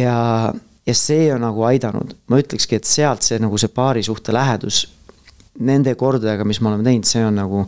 [0.00, 0.54] ja,
[0.86, 4.86] ja see on nagu aidanud, ma ütlekski, et sealt see nagu see paarisuhte lähedus
[5.60, 7.64] nende kordadega, mis me oleme teinud, see on nagu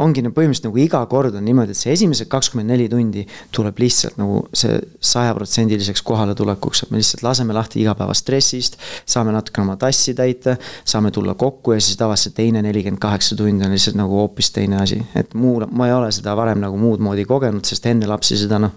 [0.00, 3.80] ongi no põhimõtteliselt nagu iga kord on niimoodi, et see esimesed kakskümmend neli tundi tuleb
[3.82, 4.78] lihtsalt nagu see
[5.10, 8.78] sajaprotsendiliseks kohaletulekuks, et me lihtsalt laseme lahti igapäevast stressist,
[9.08, 10.56] saame natukene oma tassi täita,
[10.88, 14.80] saame tulla kokku ja siis tavaliselt teine nelikümmend kaheksa tundi on lihtsalt nagu hoopis teine
[14.80, 15.02] asi.
[15.14, 18.60] et muu, ma ei ole seda varem nagu muud moodi kogenud, sest enne lapsi seda
[18.62, 18.76] noh,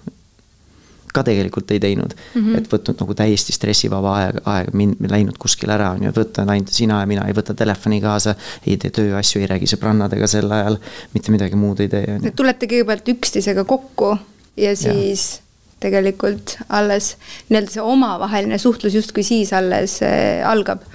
[1.13, 2.41] ka tegelikult ei teinud mm.
[2.41, 2.57] -hmm.
[2.57, 6.73] et võtnud nagu täiesti stressivaba aega, aega, mind läinud kuskile ära, on ju, võtta ainult
[6.73, 8.35] sina ja mina ei võta telefoni kaasa.
[8.67, 10.79] ei tee tööasju, ei räägi sõbrannadega sel ajal,
[11.13, 12.19] mitte midagi muud ei tee.
[12.23, 14.17] Te tulete kõigepealt üksteisega kokku
[14.57, 15.43] ja siis ja
[15.83, 17.13] tegelikult alles
[17.49, 20.85] nii-öelda see omavaheline suhtlus justkui siis alles äh, algab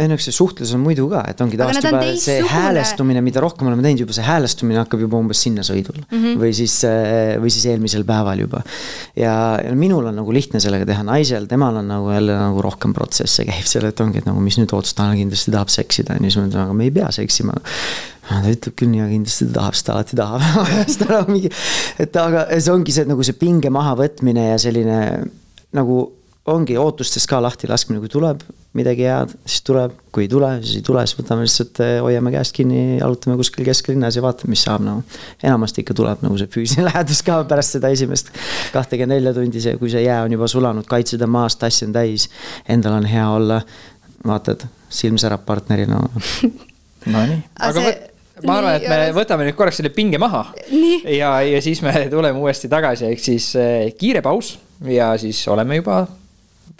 [0.00, 2.52] ei no eks see suhtlus on muidu ka, et ongi tavaliselt juba see sugune.
[2.54, 6.14] häälestumine, mida rohkem oleme teinud, juba see häälestumine hakkab juba umbes sinna sõidul mm.
[6.14, 6.38] -hmm.
[6.42, 8.62] või siis, äh, või siis eelmisel päeval juba.
[9.16, 9.34] ja,
[9.64, 13.44] ja minul on nagu lihtne sellega teha, naisel, temal on nagu jälle nagu rohkem protsesse
[13.48, 16.40] käib seal, et ongi, et nagu mis nüüd otsustan, kindlasti tahab seksida, on ju, siis
[16.40, 17.58] ma ütlen, aga me ei pea seksima
[18.30, 20.40] ta ütleb küll nii, aga kindlasti ta tahab, sest ta alati tahab
[21.00, 21.50] ta nagu mingi,
[22.02, 25.00] et aga see ongi see nagu see pinge mahavõtmine ja selline
[25.76, 26.00] nagu
[26.48, 28.40] ongi ootustest ka lahti laskmine, kui tuleb
[28.78, 32.30] midagi head, siis tuleb, kui ei tule, siis ei tule, siis võtame lihtsalt, eh, hoiame
[32.32, 35.02] käest kinni, jalutame kuskil kesklinnas ja vaatame, mis saab nagu.
[35.42, 38.30] enamasti ikka tuleb nagu see füüsiline lähedus ka pärast seda esimest
[38.72, 41.92] kahtekümmet nelja tundi, see, kui see jää on juba sulanud, kaitsed on maas, tass on
[41.96, 42.28] täis,
[42.68, 43.60] endal on hea olla.
[44.26, 46.10] vaatad, silm särab partnerina no..
[47.14, 47.92] Nonii, aga see
[48.46, 50.46] ma arvan, et me võtame nüüd korraks selle pinge maha.
[51.10, 54.54] ja, ja siis me tuleme uuesti tagasi, ehk siis eh, kiire paus
[54.86, 56.04] ja siis oleme juba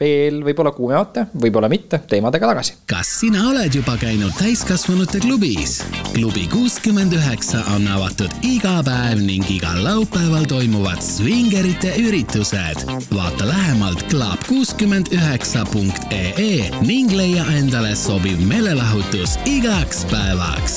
[0.01, 2.73] veel võib-olla kuumemate, võib-olla mitte, teemadega tagasi.
[2.89, 5.83] kas sina oled juba käinud täiskasvanute klubis?
[6.15, 12.79] klubi kuuskümmend üheksa on avatud iga päev ning igal laupäeval toimuvad svingerite üritused.
[13.15, 20.75] vaata lähemalt club69.ee ning leia endale sobiv meelelahutus igaks päevaks.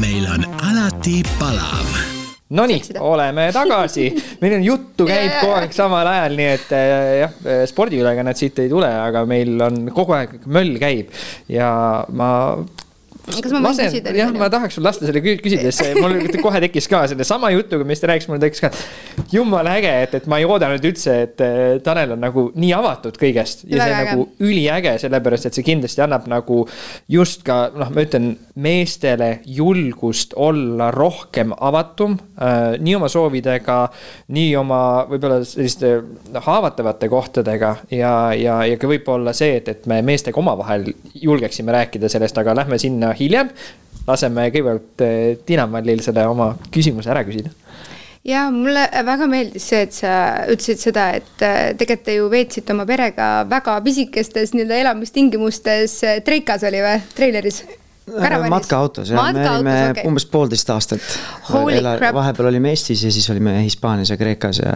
[0.00, 2.15] meil on alati palav
[2.46, 4.04] Nonii, oleme tagasi,
[4.38, 5.40] meil on juttu käib yeah.
[5.42, 7.32] kogu aeg samal ajal, nii et äh, jah,
[7.66, 11.10] spordiülekannet siit ei tule, aga meil on kogu aeg möll käib.
[11.50, 11.70] Ja
[12.14, 12.30] ma
[13.26, 14.12] kas ma võin küsida?
[14.16, 18.02] jah, ma tahaks sul lasta selle küsida, sest mul kohe tekkis ka sellesama jutuga, mis
[18.02, 18.70] ta rääkis, mul tekkis ka.
[19.32, 21.44] jumala äge, et, et ma ei oodanud üldse, et
[21.86, 24.12] Tanel on nagu nii avatud kõigest ja see on äge.
[24.12, 26.62] nagu üliäge, sellepärast et see kindlasti annab nagu
[27.12, 32.76] just ka noh, ma ütlen meestele julgust olla rohkem avatum äh,.
[32.78, 33.80] nii oma soovidega,
[34.36, 35.96] nii oma võib-olla selliste
[36.46, 42.10] haavatavate kohtadega ja, ja, ja ka võib-olla see, et, et me meestega omavahel julgeksime rääkida
[42.12, 43.52] sellest, aga lähme sinna hiljem.
[44.06, 47.50] laseme kõigepealt eh, Tiina Mallil selle oma küsimuse ära küsida
[48.26, 50.12] ja mulle väga meeldis see, et sa
[50.50, 56.66] ütlesid seda, et eh, tegelikult te ju veetsite oma perega väga pisikestes nii-öelda elamistingimustes, Treikas
[56.66, 57.64] oli või, treileris?
[58.06, 60.06] matkaautos jah, me olime okay.
[60.06, 61.00] umbes poolteist aastat.
[61.50, 64.74] vahepeal olime Eestis ja siis olime Hispaanias ja Kreekas ja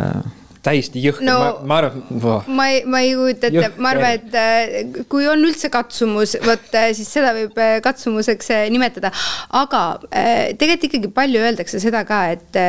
[0.65, 1.25] täiesti jõhker.
[1.27, 5.29] No- ma, ma arvan ma ei, ma ei kujuta ette, ma arvan, et äh, kui
[5.31, 9.13] on üldse katsumus, vot äh, siis seda võib äh, katsumuseks nimetada.
[9.57, 12.61] aga tegelikult ikkagi palju öeldakse seda ka, et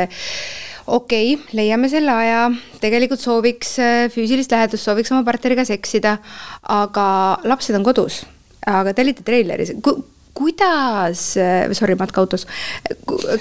[0.88, 2.46] okei okay,, leiame selle aja,
[2.84, 3.76] tegelikult sooviks
[4.14, 6.18] füüsilist lähedust, sooviks oma partneriga seksida,
[6.72, 7.06] aga
[7.48, 8.24] lapsed on kodus.
[8.68, 9.76] aga te olite treileris
[10.38, 11.24] kuidas,
[11.78, 12.46] sorry, matkautos,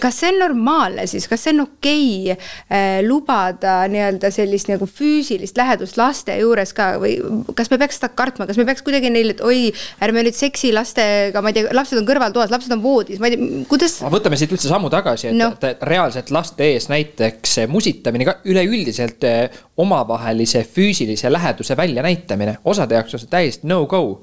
[0.02, 4.88] kas see on normaalne siis, kas see on okei okay, äh, lubada nii-öelda sellist nagu
[4.90, 7.16] füüsilist lähedust laste juures ka või
[7.58, 9.70] kas me peaks seda kartma, kas me peaks kuidagi neile, et oi,
[10.02, 13.36] ärme nüüd seksi lastega, ma ei tea, lapsed on kõrvaltoas, lapsed on voodis, ma ei
[13.36, 18.26] tea, kuidas võtame siit üldse sammu tagasi, et no., et reaalselt laste ees näiteks musitamine
[18.28, 24.22] ka üleüldiselt eh, omavahelise füüsilise läheduse väljanäitamine, osade jaoks on see täiesti no-go.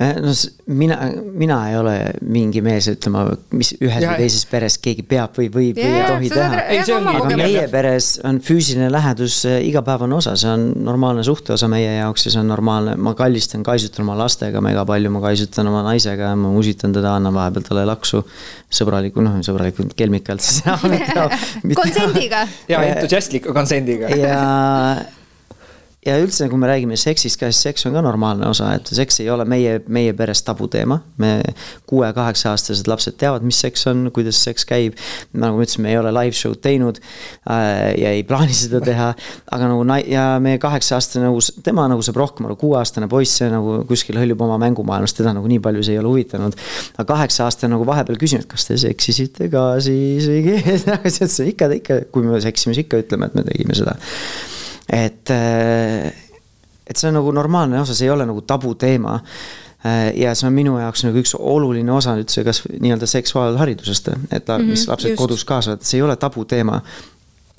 [0.00, 0.32] Äh, no
[0.66, 0.96] mina,
[1.38, 1.94] mina ei ole
[2.26, 6.06] mingi mees ütlema, mis ühes Ja- või teises peres keegi peab või võib või ei
[6.08, 7.42] tohi teha aga kogemus.
[7.42, 12.34] meie peres on füüsiline lähedus äh, igapäevane osa, see on normaalne suhteosa meie jaoks ja
[12.34, 16.36] see on normaalne, ma kallistan, kaisutan oma lastega mega palju, ma kaisutan oma naisega ja
[16.38, 18.24] ma musitan teda, annan vahepeal talle laksu
[18.74, 20.62] sõbraliku, noh, sõbralikult kelmikalt siis.
[21.80, 22.46] Konsendiga.
[22.68, 24.10] ja entusiastliku konsendiga.
[24.18, 24.40] ja,
[26.04, 29.22] ja üldse, kui me räägime seksist ka, siis seks on ka normaalne osa, et seks
[29.22, 31.00] ei ole meie, meie peres tabuteema.
[31.18, 31.40] me
[31.88, 34.98] kuue-kaheksa-aastased lapsed teavad, mis seks on, kuidas seks käib.
[35.32, 39.12] nagu ma ütlesin, me ei ole live show'd teinud äh, ja ei plaani seda teha.
[39.50, 43.50] aga nagu nai- ja meie kaheksa-aastane nagu, tema nagu saab rohkem aru, kuueaastane poiss, see
[43.52, 46.58] nagu kuskil hõljub oma mängumaailmas, teda nagu nii palju see ei ole huvitanud.
[46.98, 50.28] aga kaheksa-aastane nagu vahepeal küsinud, kas te seksisite ka siis
[51.40, 53.96] või ikka, ikka, kui me seksime, siis ikka ütleme, et me tegime seda
[54.92, 55.30] et,
[56.86, 59.20] et see on nagu normaalne osa, see ei ole nagu tabuteema.
[60.16, 64.56] ja see on minu jaoks nagu üks oluline osa üldse kas nii-öelda seksuaalharidusest, et la,
[64.58, 65.20] mis lapsed just.
[65.20, 66.80] kodus kaasavad, see ei ole tabuteema.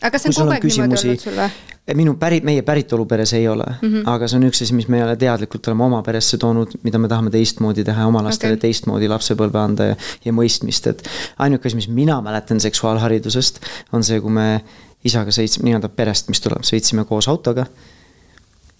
[0.01, 1.75] aga kas see on kogu aeg niimoodi olnud sul või?
[1.93, 4.07] minu päri, meie päritoluperes ei ole mm, -hmm.
[4.09, 6.97] aga see on üks asi, mis me ei ole teadlikult oleme oma peresse toonud, mida
[6.97, 8.61] me tahame teistmoodi teha oma lastele okay.
[8.67, 11.05] teistmoodi lapsepõlve anda ja, ja mõistmist, et
[11.37, 13.61] ainuke asi, mis mina mäletan seksuaalharidusest,
[13.93, 14.63] on see, kui me
[15.05, 17.67] isaga sõitsime nii-öelda perest, mis tuleb, sõitsime koos autoga.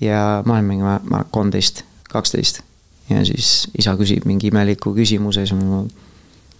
[0.01, 2.63] ja ma olin mingi, ma kolmteist, kaksteist
[3.09, 5.83] ja siis isa küsib mingi imeliku küsimuse siis ma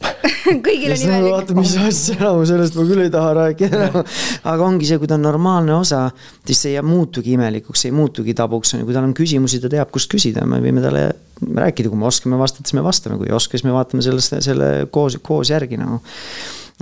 [0.66, 1.90] kõigil on ma vaatan, mis imelik.
[1.90, 4.04] asja, nagu sellest ma küll ei taha rääkida nagu..
[4.52, 6.02] aga ongi see, kui ta on normaalne osa,
[6.46, 9.62] siis see ei muutugi imelikuks, see ei muutugi tabuks, on ju, kui tal on küsimusi,
[9.64, 11.08] ta teab, kust küsida, me võime talle
[11.42, 14.36] rääkida, kui me oskame vastata, siis me vastame, kui ei oska, siis me vaatame sellest,
[14.46, 16.04] selle koos, koos järgi nagu.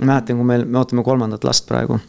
[0.02, 2.02] mäletan, kui meil, me ootame kolmandat last praegu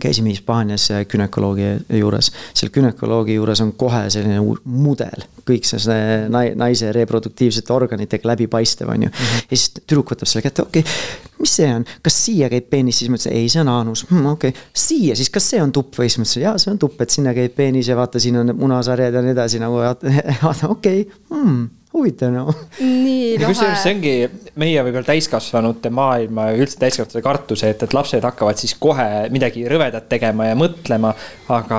[0.00, 6.54] käisime Hispaanias günekoloogi juures, seal günekoloogi juures on kohe selline mudel, kõik see, see nai-
[6.58, 9.14] naise reproduktiivsete organitega läbipaistev, on ju mm.
[9.14, 9.46] -hmm.
[9.50, 12.98] ja siis tüdruk võtab selle kätte, okei okay,, mis see on, kas siia käib peenis,
[12.98, 14.68] siis ma ütlesin, ei, see on aanus hmm,, okei okay..
[14.74, 17.14] siia, siis kas see on tupp või siis ma ütlesin, jaa, see on tupp, et
[17.14, 19.80] sinna käib peenis ja vaata, siin on munasarjad ja nii edasi nagu
[20.46, 21.22] vaata, okei okay.
[21.30, 23.94] hmm,, huvitav noh nii ja kusjuures see lahe.
[23.94, 29.28] ongi meie võib-olla täiskasvanute maailma ja üldse täiskasvanute kartus, et, et lapsed hakkavad siis kohe
[29.34, 31.14] midagi rõvedat tegema ja mõtlema.
[31.54, 31.78] aga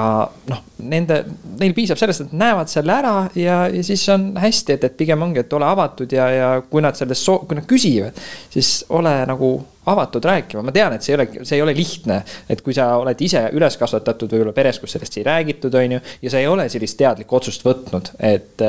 [0.51, 1.21] noh, nende,
[1.59, 5.21] neil piisab sellest, et näevad selle ära ja, ja siis on hästi, et, et pigem
[5.25, 8.19] ongi, et ole avatud ja, ja kui nad sellest soo-, kui nad küsivad,
[8.53, 12.23] siis ole nagu avatud rääkima, ma tean, et see ei ole, see ei ole lihtne.
[12.49, 16.03] et kui sa oled ise üles kasvatatud võib-olla peres, kus sellest ei räägitud, on ju,
[16.25, 18.65] ja sa ei ole sellist teadlikku otsust võtnud, et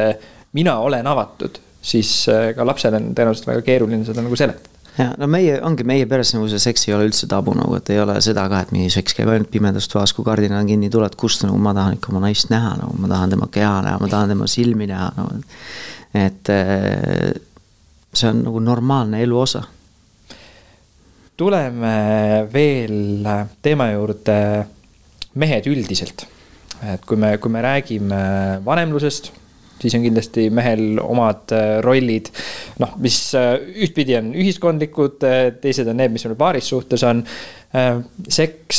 [0.56, 4.72] mina olen avatud, siis äh, ka lapsel on tõenäoliselt väga keeruline seda nagu seletada.
[4.96, 7.90] ja no meie, ongi meie peres nagu see seks ei ole üldse tabu nagu, et
[7.92, 10.90] ei ole seda ka, et mingi seks käib ainult pimedas toas, kui kardinal on kinni,
[10.92, 14.00] tuled kustu nagu ma tahan ikka oma naist näha nagu, ma tahan tema keha näha,
[14.00, 15.42] ma tahan tema silmi näha nagu.
[16.16, 17.32] et eh,
[18.16, 19.62] see on nagu normaalne elu osa.
[21.36, 21.96] tuleme
[22.52, 23.28] veel
[23.62, 24.38] teema juurde
[25.34, 26.24] mehed üldiselt.
[26.80, 28.22] et kui me, kui me räägime
[28.64, 29.32] vanemlusest,
[29.80, 32.30] siis on kindlasti mehel omad äh, rollid,
[32.82, 33.52] noh, mis äh,
[33.86, 35.20] ühtpidi on ühiskondlikud,
[35.60, 37.24] teised on need, mis meil paaris suhtes on.
[38.32, 38.78] seks,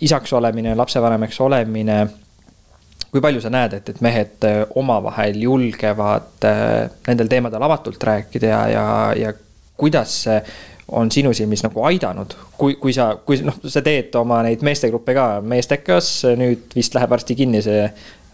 [0.00, 1.96] isaks olemine, lapsevanemaks olemine.
[3.10, 8.52] Kui palju sa näed, et, et mehed äh, omavahel julgevad äh, nendel teemadel avatult rääkida
[8.52, 8.84] ja, ja,
[9.18, 9.32] ja
[9.76, 10.38] kuidas see
[10.94, 15.14] on sinu silmis nagu aidanud, kui, kui sa, kui noh, sa teed oma neid meestegruppe
[15.14, 17.84] ka, meestekas, nüüd vist läheb varsti kinni see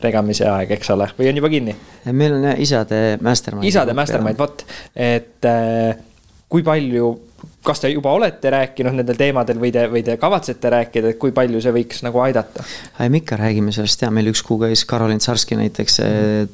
[0.02, 1.76] regamise aeg, eks ole, või on juba kinni?
[2.12, 3.68] meil on jah isade mastermind.
[3.68, 5.96] isade mastermind, vot, et äh,
[6.48, 7.14] kui palju
[7.66, 11.32] kas te juba olete rääkinud nendel teemadel või te, või te kavatsete rääkida, et kui
[11.34, 12.64] palju see võiks nagu aidata?
[13.02, 15.98] me ikka räägime sellest ja meil üks kuu käis Karolin Tsarski näiteks,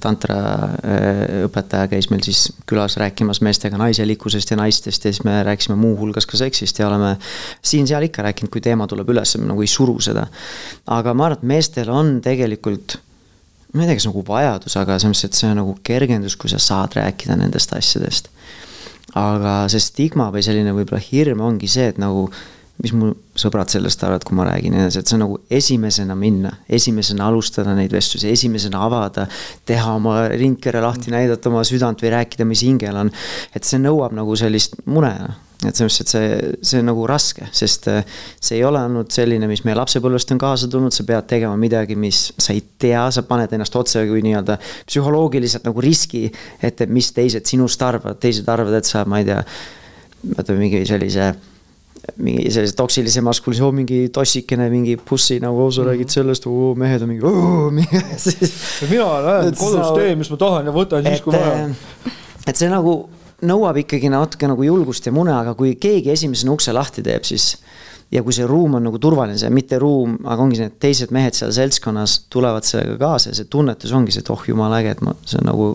[0.03, 0.39] tantra
[0.81, 5.77] äh, õpetaja käis meil siis külas rääkimas meestega naiselikkusest ja naistest ja siis me rääkisime
[5.81, 7.15] muuhulgas ka seksist ja oleme
[7.61, 10.27] siin-seal ikka rääkinud, kui teema tuleb üles, me nagu ei suru seda.
[10.87, 12.99] aga ma arvan, et meestel on tegelikult
[13.73, 16.53] ma ei tea, kas nagu vajadus, aga selles mõttes, et see on nagu kergendus, kui
[16.53, 18.33] sa saad rääkida nendest asjadest
[19.19, 22.29] aga see stigma või selline võib-olla hirm ongi see, et nagu
[22.83, 25.37] mis mu sõbrad sellest arvavad, kui ma räägin ja nii edasi, et see on nagu
[25.53, 29.29] esimesena minna, esimesena alustada neid vestlusi, esimesena avada,
[29.69, 33.13] teha oma ringkere lahti, näidata oma südant või rääkida, mis hingel on.
[33.55, 35.13] et see nõuab nagu sellist mune
[35.69, 38.03] et selles mõttes, et see, see on nagu raske, sest äh,
[38.43, 41.97] see ei ole olnud selline, mis meie lapsepõlvest on kaasa tulnud, sa pead tegema midagi,
[41.99, 44.59] mis sa ei tea, sa paned ennast otse kui nii-öelda
[44.89, 46.27] psühholoogiliselt nagu riski,
[46.63, 49.41] et mis teised sinust arvavad, teised arvavad, et sa, ma ei tea,
[50.33, 51.33] ütleme mingi sellise
[52.19, 56.15] mingi sellise toksilise maskulise, oo mingi tossikene, mingi pussi nagu, sa räägid mhm.
[56.17, 57.35] sellest, oo mehed on mingi,
[57.79, 58.03] mingi.
[58.91, 61.69] mina lähen kodus teen, mis ma tahan ja võtan siis, kui vaja.
[61.69, 62.17] Äh,
[62.51, 62.97] et see nagu
[63.47, 67.57] nõuab ikkagi natuke nagu julgust ja mune, aga kui keegi esimesena ukse lahti teeb, siis
[68.13, 71.37] ja kui see ruum on nagu turvaline, see mitte ruum, aga ongi need teised mehed
[71.37, 75.05] seal seltskonnas tulevad sellega kaasa ja see tunnetus ongi see, et oh jumala äge, et
[75.05, 75.71] ma, see on nagu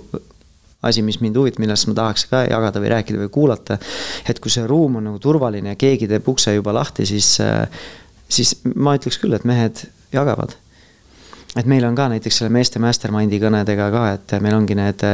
[0.88, 3.80] asi, mis mind huvitab, millest ma tahaks ka jagada või rääkida või kuulata.
[4.30, 7.34] et kui see ruum on nagu turvaline ja keegi teeb ukse juba lahti, siis,
[8.30, 10.54] siis ma ütleks küll, et mehed jagavad
[11.56, 15.06] et meil on ka näiteks selle meeste mastermind'i kõnedega ka, et meil ongi need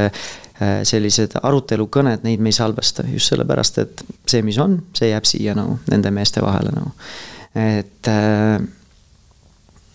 [0.62, 5.26] Äh, sellised arutelukõned, neid me ei salvesta just sellepärast, et see, mis on, see jääb
[5.26, 6.92] siia nagu nende meeste vahele nagu.
[7.58, 8.62] et, äh,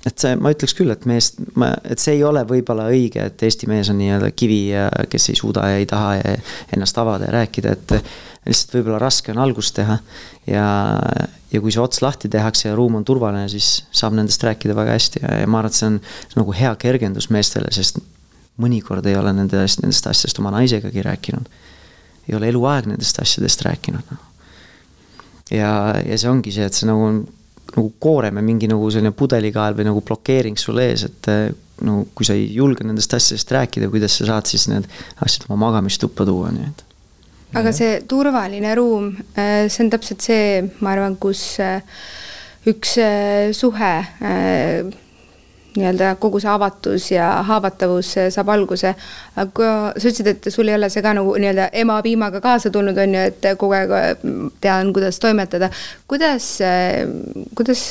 [0.08, 3.44] et see, ma ütleks küll, et mees, ma, et see ei ole võib-olla õige, et
[3.44, 6.36] Eesti mees on nii-öelda kivi ja kes ei suuda ja ei taha ja
[6.76, 7.96] ennast avada ja rääkida, et
[8.48, 9.98] lihtsalt võib-olla raske on algust teha
[10.48, 10.68] ja,
[11.52, 14.96] ja kui see ots lahti tehakse ja ruum on turvaline, siis saab nendest rääkida väga
[14.96, 18.00] hästi ja, ja ma arvan, et see on, see on nagu hea kergendus meestele, sest
[18.60, 21.52] mõnikord ei ole nendest, nendest asjadest oma naisegagi rääkinud.
[22.30, 24.24] ei ole eluaeg nendest asjadest rääkinud, noh.
[25.52, 25.72] ja,
[26.06, 27.22] ja see ongi see, et see nagu on
[27.78, 31.32] nagu koorem ja mingi nagu selline pudelikael või nagu blokeering sul ees, et
[31.86, 34.88] no kui sa ei julge nendest asjadest rääkida, kuidas sa saad siis need
[35.26, 36.86] asjad oma magamistuppa tuua, nii et.
[37.60, 41.80] aga see turvaline ruum, äh, see on täpselt see, ma arvan, kus äh,
[42.70, 43.94] üks äh, suhe
[45.76, 48.94] nii-öelda kogu see avatus ja haavatavus saab alguse.
[49.36, 52.98] aga sa ütlesid, et sul ei ole see ka nagu nii-öelda ema piimaga kaasa tulnud,
[52.98, 53.94] on ju, et kogu aeg
[54.62, 55.70] tean, kuidas toimetada.
[56.08, 56.52] kuidas,
[57.56, 57.86] kuidas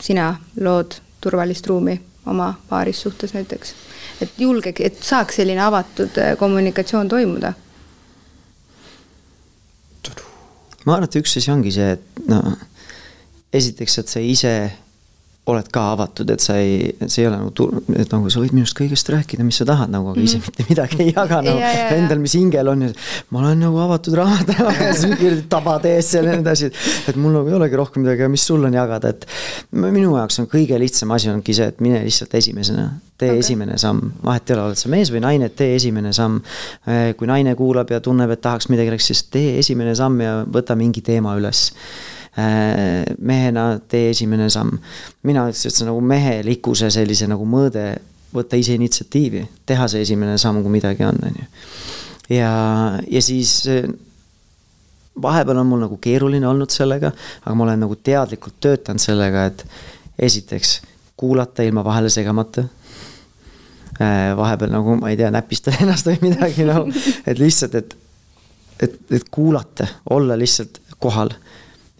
[0.00, 3.74] sina lood turvalist ruumi oma paarissuhtes näiteks?
[4.22, 7.52] et julgeks, et saaks selline avatud kommunikatsioon toimuda?
[10.84, 12.40] ma arvan, et üks asi ongi see, et no
[13.54, 14.54] esiteks, et sa ise
[15.44, 18.76] oled ka avatud, et sa ei, see ei ole nagu, et nagu sa võid minust
[18.78, 20.54] kõigest rääkida, mis sa tahad nagu, aga ise mm -hmm.
[20.56, 22.88] mitte midagi ei jaga nagu no, endal, mis hingel on ja
[23.28, 26.70] ma olen nagu avatud raamat ja siis kirjutad tabad ees ja nii edasi,
[27.08, 29.28] et mul nagu ei olegi rohkem midagi, mis sul on jagada, et
[29.70, 32.88] minu jaoks on kõige lihtsam asi ongi see, et mine lihtsalt esimesena,
[33.18, 33.44] tee okay.
[33.44, 36.40] esimene samm, vahet ei ole, oled sa mees või naine, tee esimene samm.
[37.18, 41.04] kui naine kuulab ja tunneb, et tahaks midagi siis tee esimene samm ja võta mingi
[41.04, 41.68] teema üles
[42.34, 44.78] mehena tee esimene samm.
[45.22, 47.84] mina ütleks, et see nagu mehelikkuse sellise nagu mõõde,
[48.34, 51.46] võtta ise initsiatiivi, teha see esimene samm, kui midagi on, on ju.
[52.34, 52.50] ja,
[53.06, 53.60] ja siis
[55.22, 57.12] vahepeal on mul nagu keeruline olnud sellega,
[57.44, 59.66] aga ma olen nagu teadlikult töötanud sellega, et
[60.18, 60.80] esiteks
[61.16, 62.64] kuulata ilma vahele segamata
[64.00, 66.90] äh, vahepeal nagu, ma ei tea, näpistada ennast või midagi nagu,
[67.26, 67.96] et lihtsalt, et,
[68.82, 71.32] et, et kuulata, olla lihtsalt kohal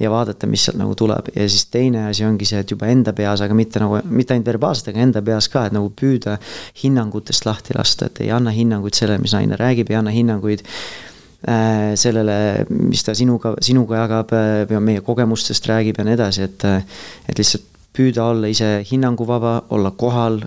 [0.01, 1.31] ja vaadata, mis sealt nagu tuleb.
[1.37, 4.51] Ja siis teine asi ongi see, et juba enda peas, aga mitte nagu, mitte ainult
[4.51, 6.39] verbaalselt, aga enda peas ka, et nagu püüda
[6.83, 11.93] hinnangutest lahti lasta, et ei anna hinnanguid sellele, mis naine räägib, ei anna hinnanguid äh,
[12.01, 12.39] sellele,
[12.75, 16.83] mis ta sinuga, sinuga jagab äh, või meie kogemustest räägib ja nii edasi, et äh,
[17.31, 20.41] et lihtsalt püüda olla ise hinnanguvaba, olla kohal,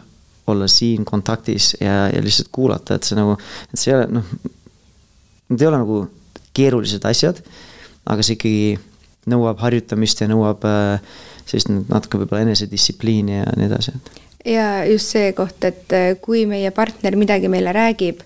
[0.52, 3.38] olla siin kontaktis ja, ja lihtsalt kuulata, et see nagu,
[3.72, 4.36] et see ei ole noh,
[5.48, 6.04] need ei ole nagu
[6.58, 7.40] keerulised asjad,
[8.08, 8.76] aga see ikkagi
[9.32, 11.02] nõuab harjutamist ja nõuab äh,
[11.48, 13.96] sellist natuke võib-olla enesedistsipliini ja nii edasi.
[14.46, 18.24] ja just see koht, et äh, kui meie partner midagi meile räägib,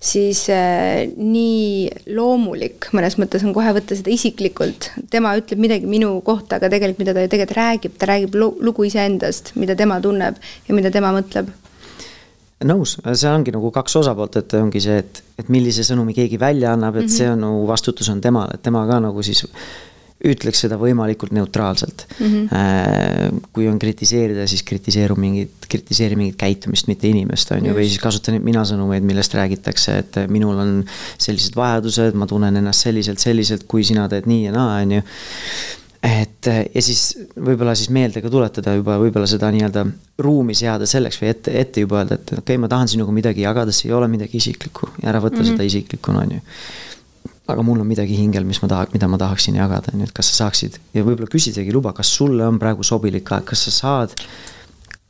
[0.00, 4.90] siis äh, nii loomulik mõnes mõttes on kohe võtta seda isiklikult.
[5.10, 8.86] tema ütleb midagi minu kohta, aga tegelikult, mida ta ju tegelikult räägib, ta räägib lugu
[8.88, 11.52] iseendast, mida tema tunneb ja mida tema mõtleb
[12.60, 16.74] nõus, see ongi nagu kaks osapoolt, et ongi see, et, et millise sõnumi keegi välja
[16.74, 17.16] annab, et mm -hmm.
[17.16, 19.46] see on nagu vastutus on temal, et tema ka nagu siis
[20.26, 22.26] ütleks seda võimalikult neutraalselt mm.
[22.26, 23.40] -hmm.
[23.56, 28.02] kui on kritiseerida, siis kritiseeru mingit, kritiseeri mingit käitumist, mitte inimest, on ju, või siis
[28.02, 30.78] kasuta neid mina-sõnumeid, millest räägitakse, et minul on
[31.16, 35.04] sellised vajadused, ma tunnen ennast selliselt, selliselt, kui sina teed nii ja naa, on ju
[36.00, 39.84] et ja siis võib-olla siis meelde ka tuletada juba võib-olla seda nii-öelda
[40.24, 43.44] ruumi seada selleks või ette, ette juba öelda, et okei okay,, ma tahan sinuga midagi
[43.44, 45.52] jagada, see ei ole midagi isiklikku ja ära võta mm -hmm.
[45.52, 46.40] seda isiklikuna, on ju.
[47.52, 50.16] Aga mul on midagi hingel, mis ma tahan, mida ma tahaksin jagada, on ju, et
[50.16, 53.76] kas sa saaksid ja võib-olla küsidagi luba, kas sulle on praegu sobilik aeg, kas sa
[53.76, 54.16] saad.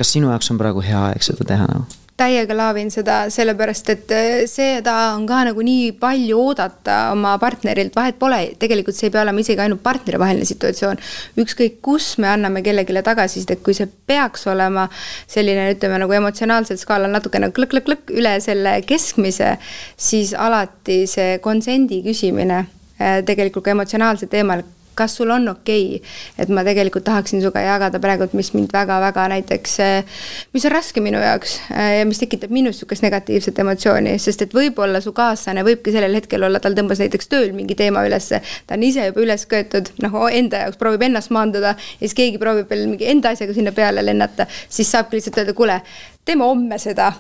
[0.01, 2.00] kas sinu jaoks on praegu hea aeg seda teha nagu no??
[2.21, 7.95] Täiega laavin seda, sellepärast et äh, seda on ka nagu nii palju oodata oma partnerilt,
[7.97, 11.01] vahet pole, tegelikult see ei pea olema isegi ainult partnerivaheline situatsioon.
[11.41, 14.89] ükskõik, kus me anname kellelegi tagasisidet, kui see peaks olema
[15.31, 19.55] selline, ütleme nagu emotsionaalsel skaalal natukene klõkk-klõkk-klõkk üle selle keskmise,
[19.97, 24.65] siis alati see konsendi küsimine äh, tegelikult ka emotsionaalsel teemal
[25.01, 29.27] kas sul on okei okay,, et ma tegelikult tahaksin sinuga jagada praegult, mis mind väga-väga
[29.35, 29.77] näiteks,
[30.55, 34.55] mis on raske minu jaoks äh, ja mis tekitab minus sihukest negatiivset emotsiooni, sest et
[34.57, 38.79] võib-olla su kaaslane võibki sellel hetkel olla, tal tõmbas näiteks tööl mingi teema ülesse, ta
[38.79, 42.71] on ise juba üles köetud, noh, enda jaoks proovib ennast maandada ja siis keegi proovib
[42.71, 45.81] veel mingi enda asjaga sinna peale lennata, siis saabki lihtsalt öelda, kuule,
[46.25, 47.13] teeme homme seda,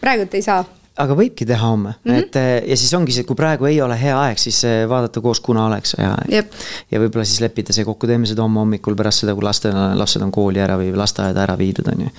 [0.00, 0.62] praegult ei saa
[1.02, 2.20] aga võibki teha homme mm, -hmm.
[2.22, 5.22] et eh, ja siis ongi see, kui praegu ei ole hea aeg, siis eh, vaadata
[5.24, 6.54] koos, kuna oleks hea aeg.
[6.90, 10.22] ja võib-olla siis leppida see kokku, teeme seda homme hommikul pärast seda, kui lastel, lapsed
[10.22, 12.14] on kooli ära või lasteaeda ära viidud, on ju.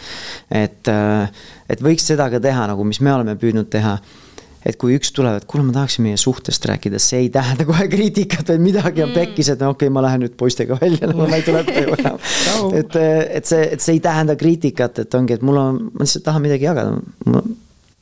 [0.51, 3.97] et, eh, et võiks seda ka teha nagu, mis me oleme püüdnud teha
[4.65, 7.85] et kui üks tuleb, et kuule, ma tahaksin meie suhtest rääkida, see ei tähenda kohe
[7.87, 9.19] kriitikat, vaid midagi on mm.
[9.19, 11.99] pekkis, et no okei okay,, ma lähen nüüd poistega välja, no ma ei tule koju
[11.99, 12.17] enam.
[12.81, 12.97] et,
[13.39, 16.43] et see, et see ei tähenda kriitikat, et ongi, et mul on, ma lihtsalt tahan
[16.47, 16.97] midagi jagada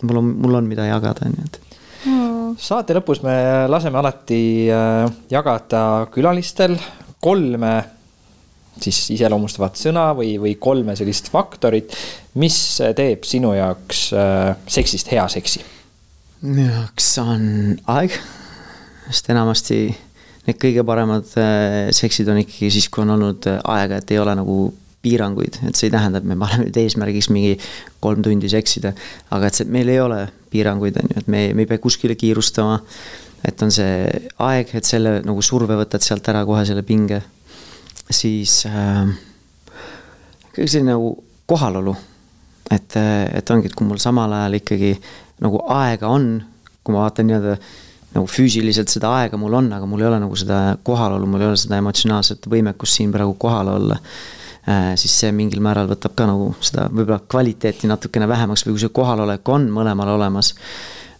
[0.03, 1.59] mul on, mul on, mida jagada, on ju, et
[2.05, 2.53] mm..
[2.61, 3.35] saate lõpus me
[3.71, 5.83] laseme alati äh, jagada
[6.13, 6.77] külalistel
[7.23, 7.75] kolme
[8.83, 11.93] siis iseloomustavat sõna või, või kolme sellist faktorit,
[12.41, 12.57] mis
[12.97, 15.63] teeb sinu jaoks äh, seksist hea seksi?
[16.43, 17.43] minu jaoks on
[17.93, 18.15] aeg,
[19.07, 19.77] sest enamasti
[20.43, 24.35] need kõige paremad äh, seksid on ikkagi siis, kui on olnud aega, et ei ole
[24.35, 24.57] nagu
[25.03, 27.57] piiranguid, et see ei tähenda, et me paneme nüüd eesmärgiks mingi
[28.03, 28.93] kolm tundi seksida,
[29.35, 30.21] aga et see, meil ei ole
[30.53, 32.79] piiranguid, on ju, et me, me ei pea kuskile kiirustama,
[33.43, 34.07] et on see
[34.47, 37.19] aeg, et selle nagu surve võtad sealt ära kohe selle pinge,
[38.07, 39.03] siis äh,
[40.55, 41.11] kõik selline nagu
[41.49, 41.95] kohalolu,
[42.71, 44.93] et, et ongi, et kui mul samal ajal ikkagi
[45.43, 46.37] nagu aega on,
[46.83, 47.57] kui ma vaatan nii-öelda
[48.13, 51.49] nagu füüsiliselt seda aega mul on, aga mul ei ole nagu seda kohalolu, mul ei
[51.49, 53.97] ole seda emotsionaalset võimekust siin praegu kohal olla
[54.95, 58.93] siis see mingil määral võtab ka nagu seda võib-olla kvaliteeti natukene vähemaks või kui see
[58.95, 60.53] kohalolek on mõlemal olemas.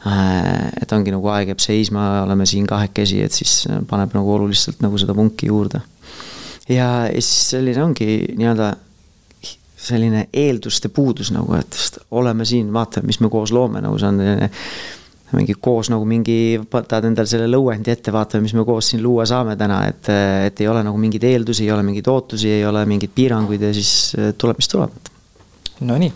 [0.07, 4.81] Äh, et ongi nagu aeg jääb seisma, oleme siin kahekesi, et siis paneb nagu oluliselt
[4.83, 5.81] nagu seda vunki juurde.
[6.69, 8.73] ja, ja siis selline ongi nii-öelda
[9.83, 14.19] selline eelduste puudus nagu, et oleme siin, vaatame, mis me koos loome, nagu see on
[14.23, 14.49] selline
[15.37, 19.25] mingi koos nagu mingi, võtad endale selle lõuendi ette, vaatame, mis me koos siin luua
[19.29, 20.11] saame täna, et,
[20.49, 23.73] et ei ole nagu mingeid eeldusi, ei ole mingeid ootusi, ei ole mingeid piiranguid ja
[23.75, 25.11] siis tuleb, mis tuleb.
[25.83, 26.11] Nonii,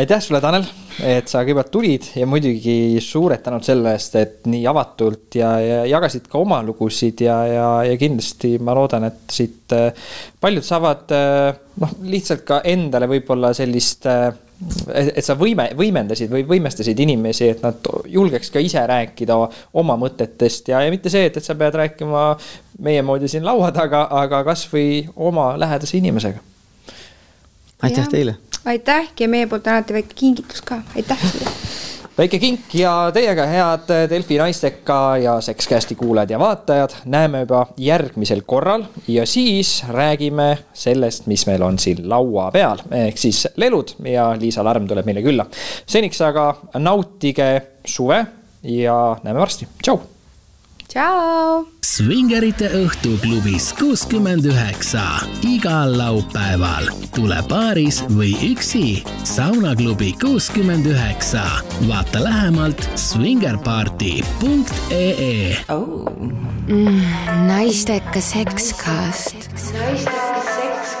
[0.00, 0.64] aitäh sulle, Tanel,
[1.06, 5.78] et sa kõigepealt tulid ja muidugi suured tänud selle eest, et nii avatult ja, ja
[5.86, 9.76] jagasid ka oma lugusid ja, ja, ja kindlasti ma loodan, et siit
[10.40, 11.14] paljud saavad
[11.84, 14.08] noh, lihtsalt ka endale võib-olla sellist
[14.94, 19.36] et sa võime, võimendasid või võimestasid inimesi, et nad julgeks ka ise rääkida
[19.78, 22.24] oma mõtetest ja, ja mitte see, et, et sa pead rääkima
[22.82, 26.42] meie moodi siin laua taga, aga kasvõi oma lähedase inimesega.
[27.82, 28.36] aitäh ja, teile.
[28.64, 31.67] aitäh ja meie poolt on alati väike kingitus ka, aitäh sulle
[32.18, 38.42] väike kink ja teiega, head Delfi naisteka ja Sexcasti kuulajad ja vaatajad, näeme juba järgmisel
[38.46, 44.32] korral ja siis räägime sellest, mis meil on siin laua peal, ehk siis lelud ja
[44.40, 45.46] Liisa Larm tuleb meile külla.
[45.86, 46.50] seniks aga
[46.82, 47.50] nautige
[47.86, 48.24] suve
[48.62, 50.17] ja näeme varsti, tšau
[50.88, 51.66] tšau.
[51.84, 55.02] Svingerite õhtuklubis kuuskümmend üheksa
[55.46, 56.88] igal laupäeval.
[57.14, 59.04] tule paaris või üksi.
[59.24, 61.42] saunaklubi kuuskümmend üheksa.
[61.88, 66.04] vaata lähemalt svingerparty.ee oh..
[66.68, 67.02] Mm,
[67.46, 69.36] naistekas sekskast.
[69.72, 70.97] naisteka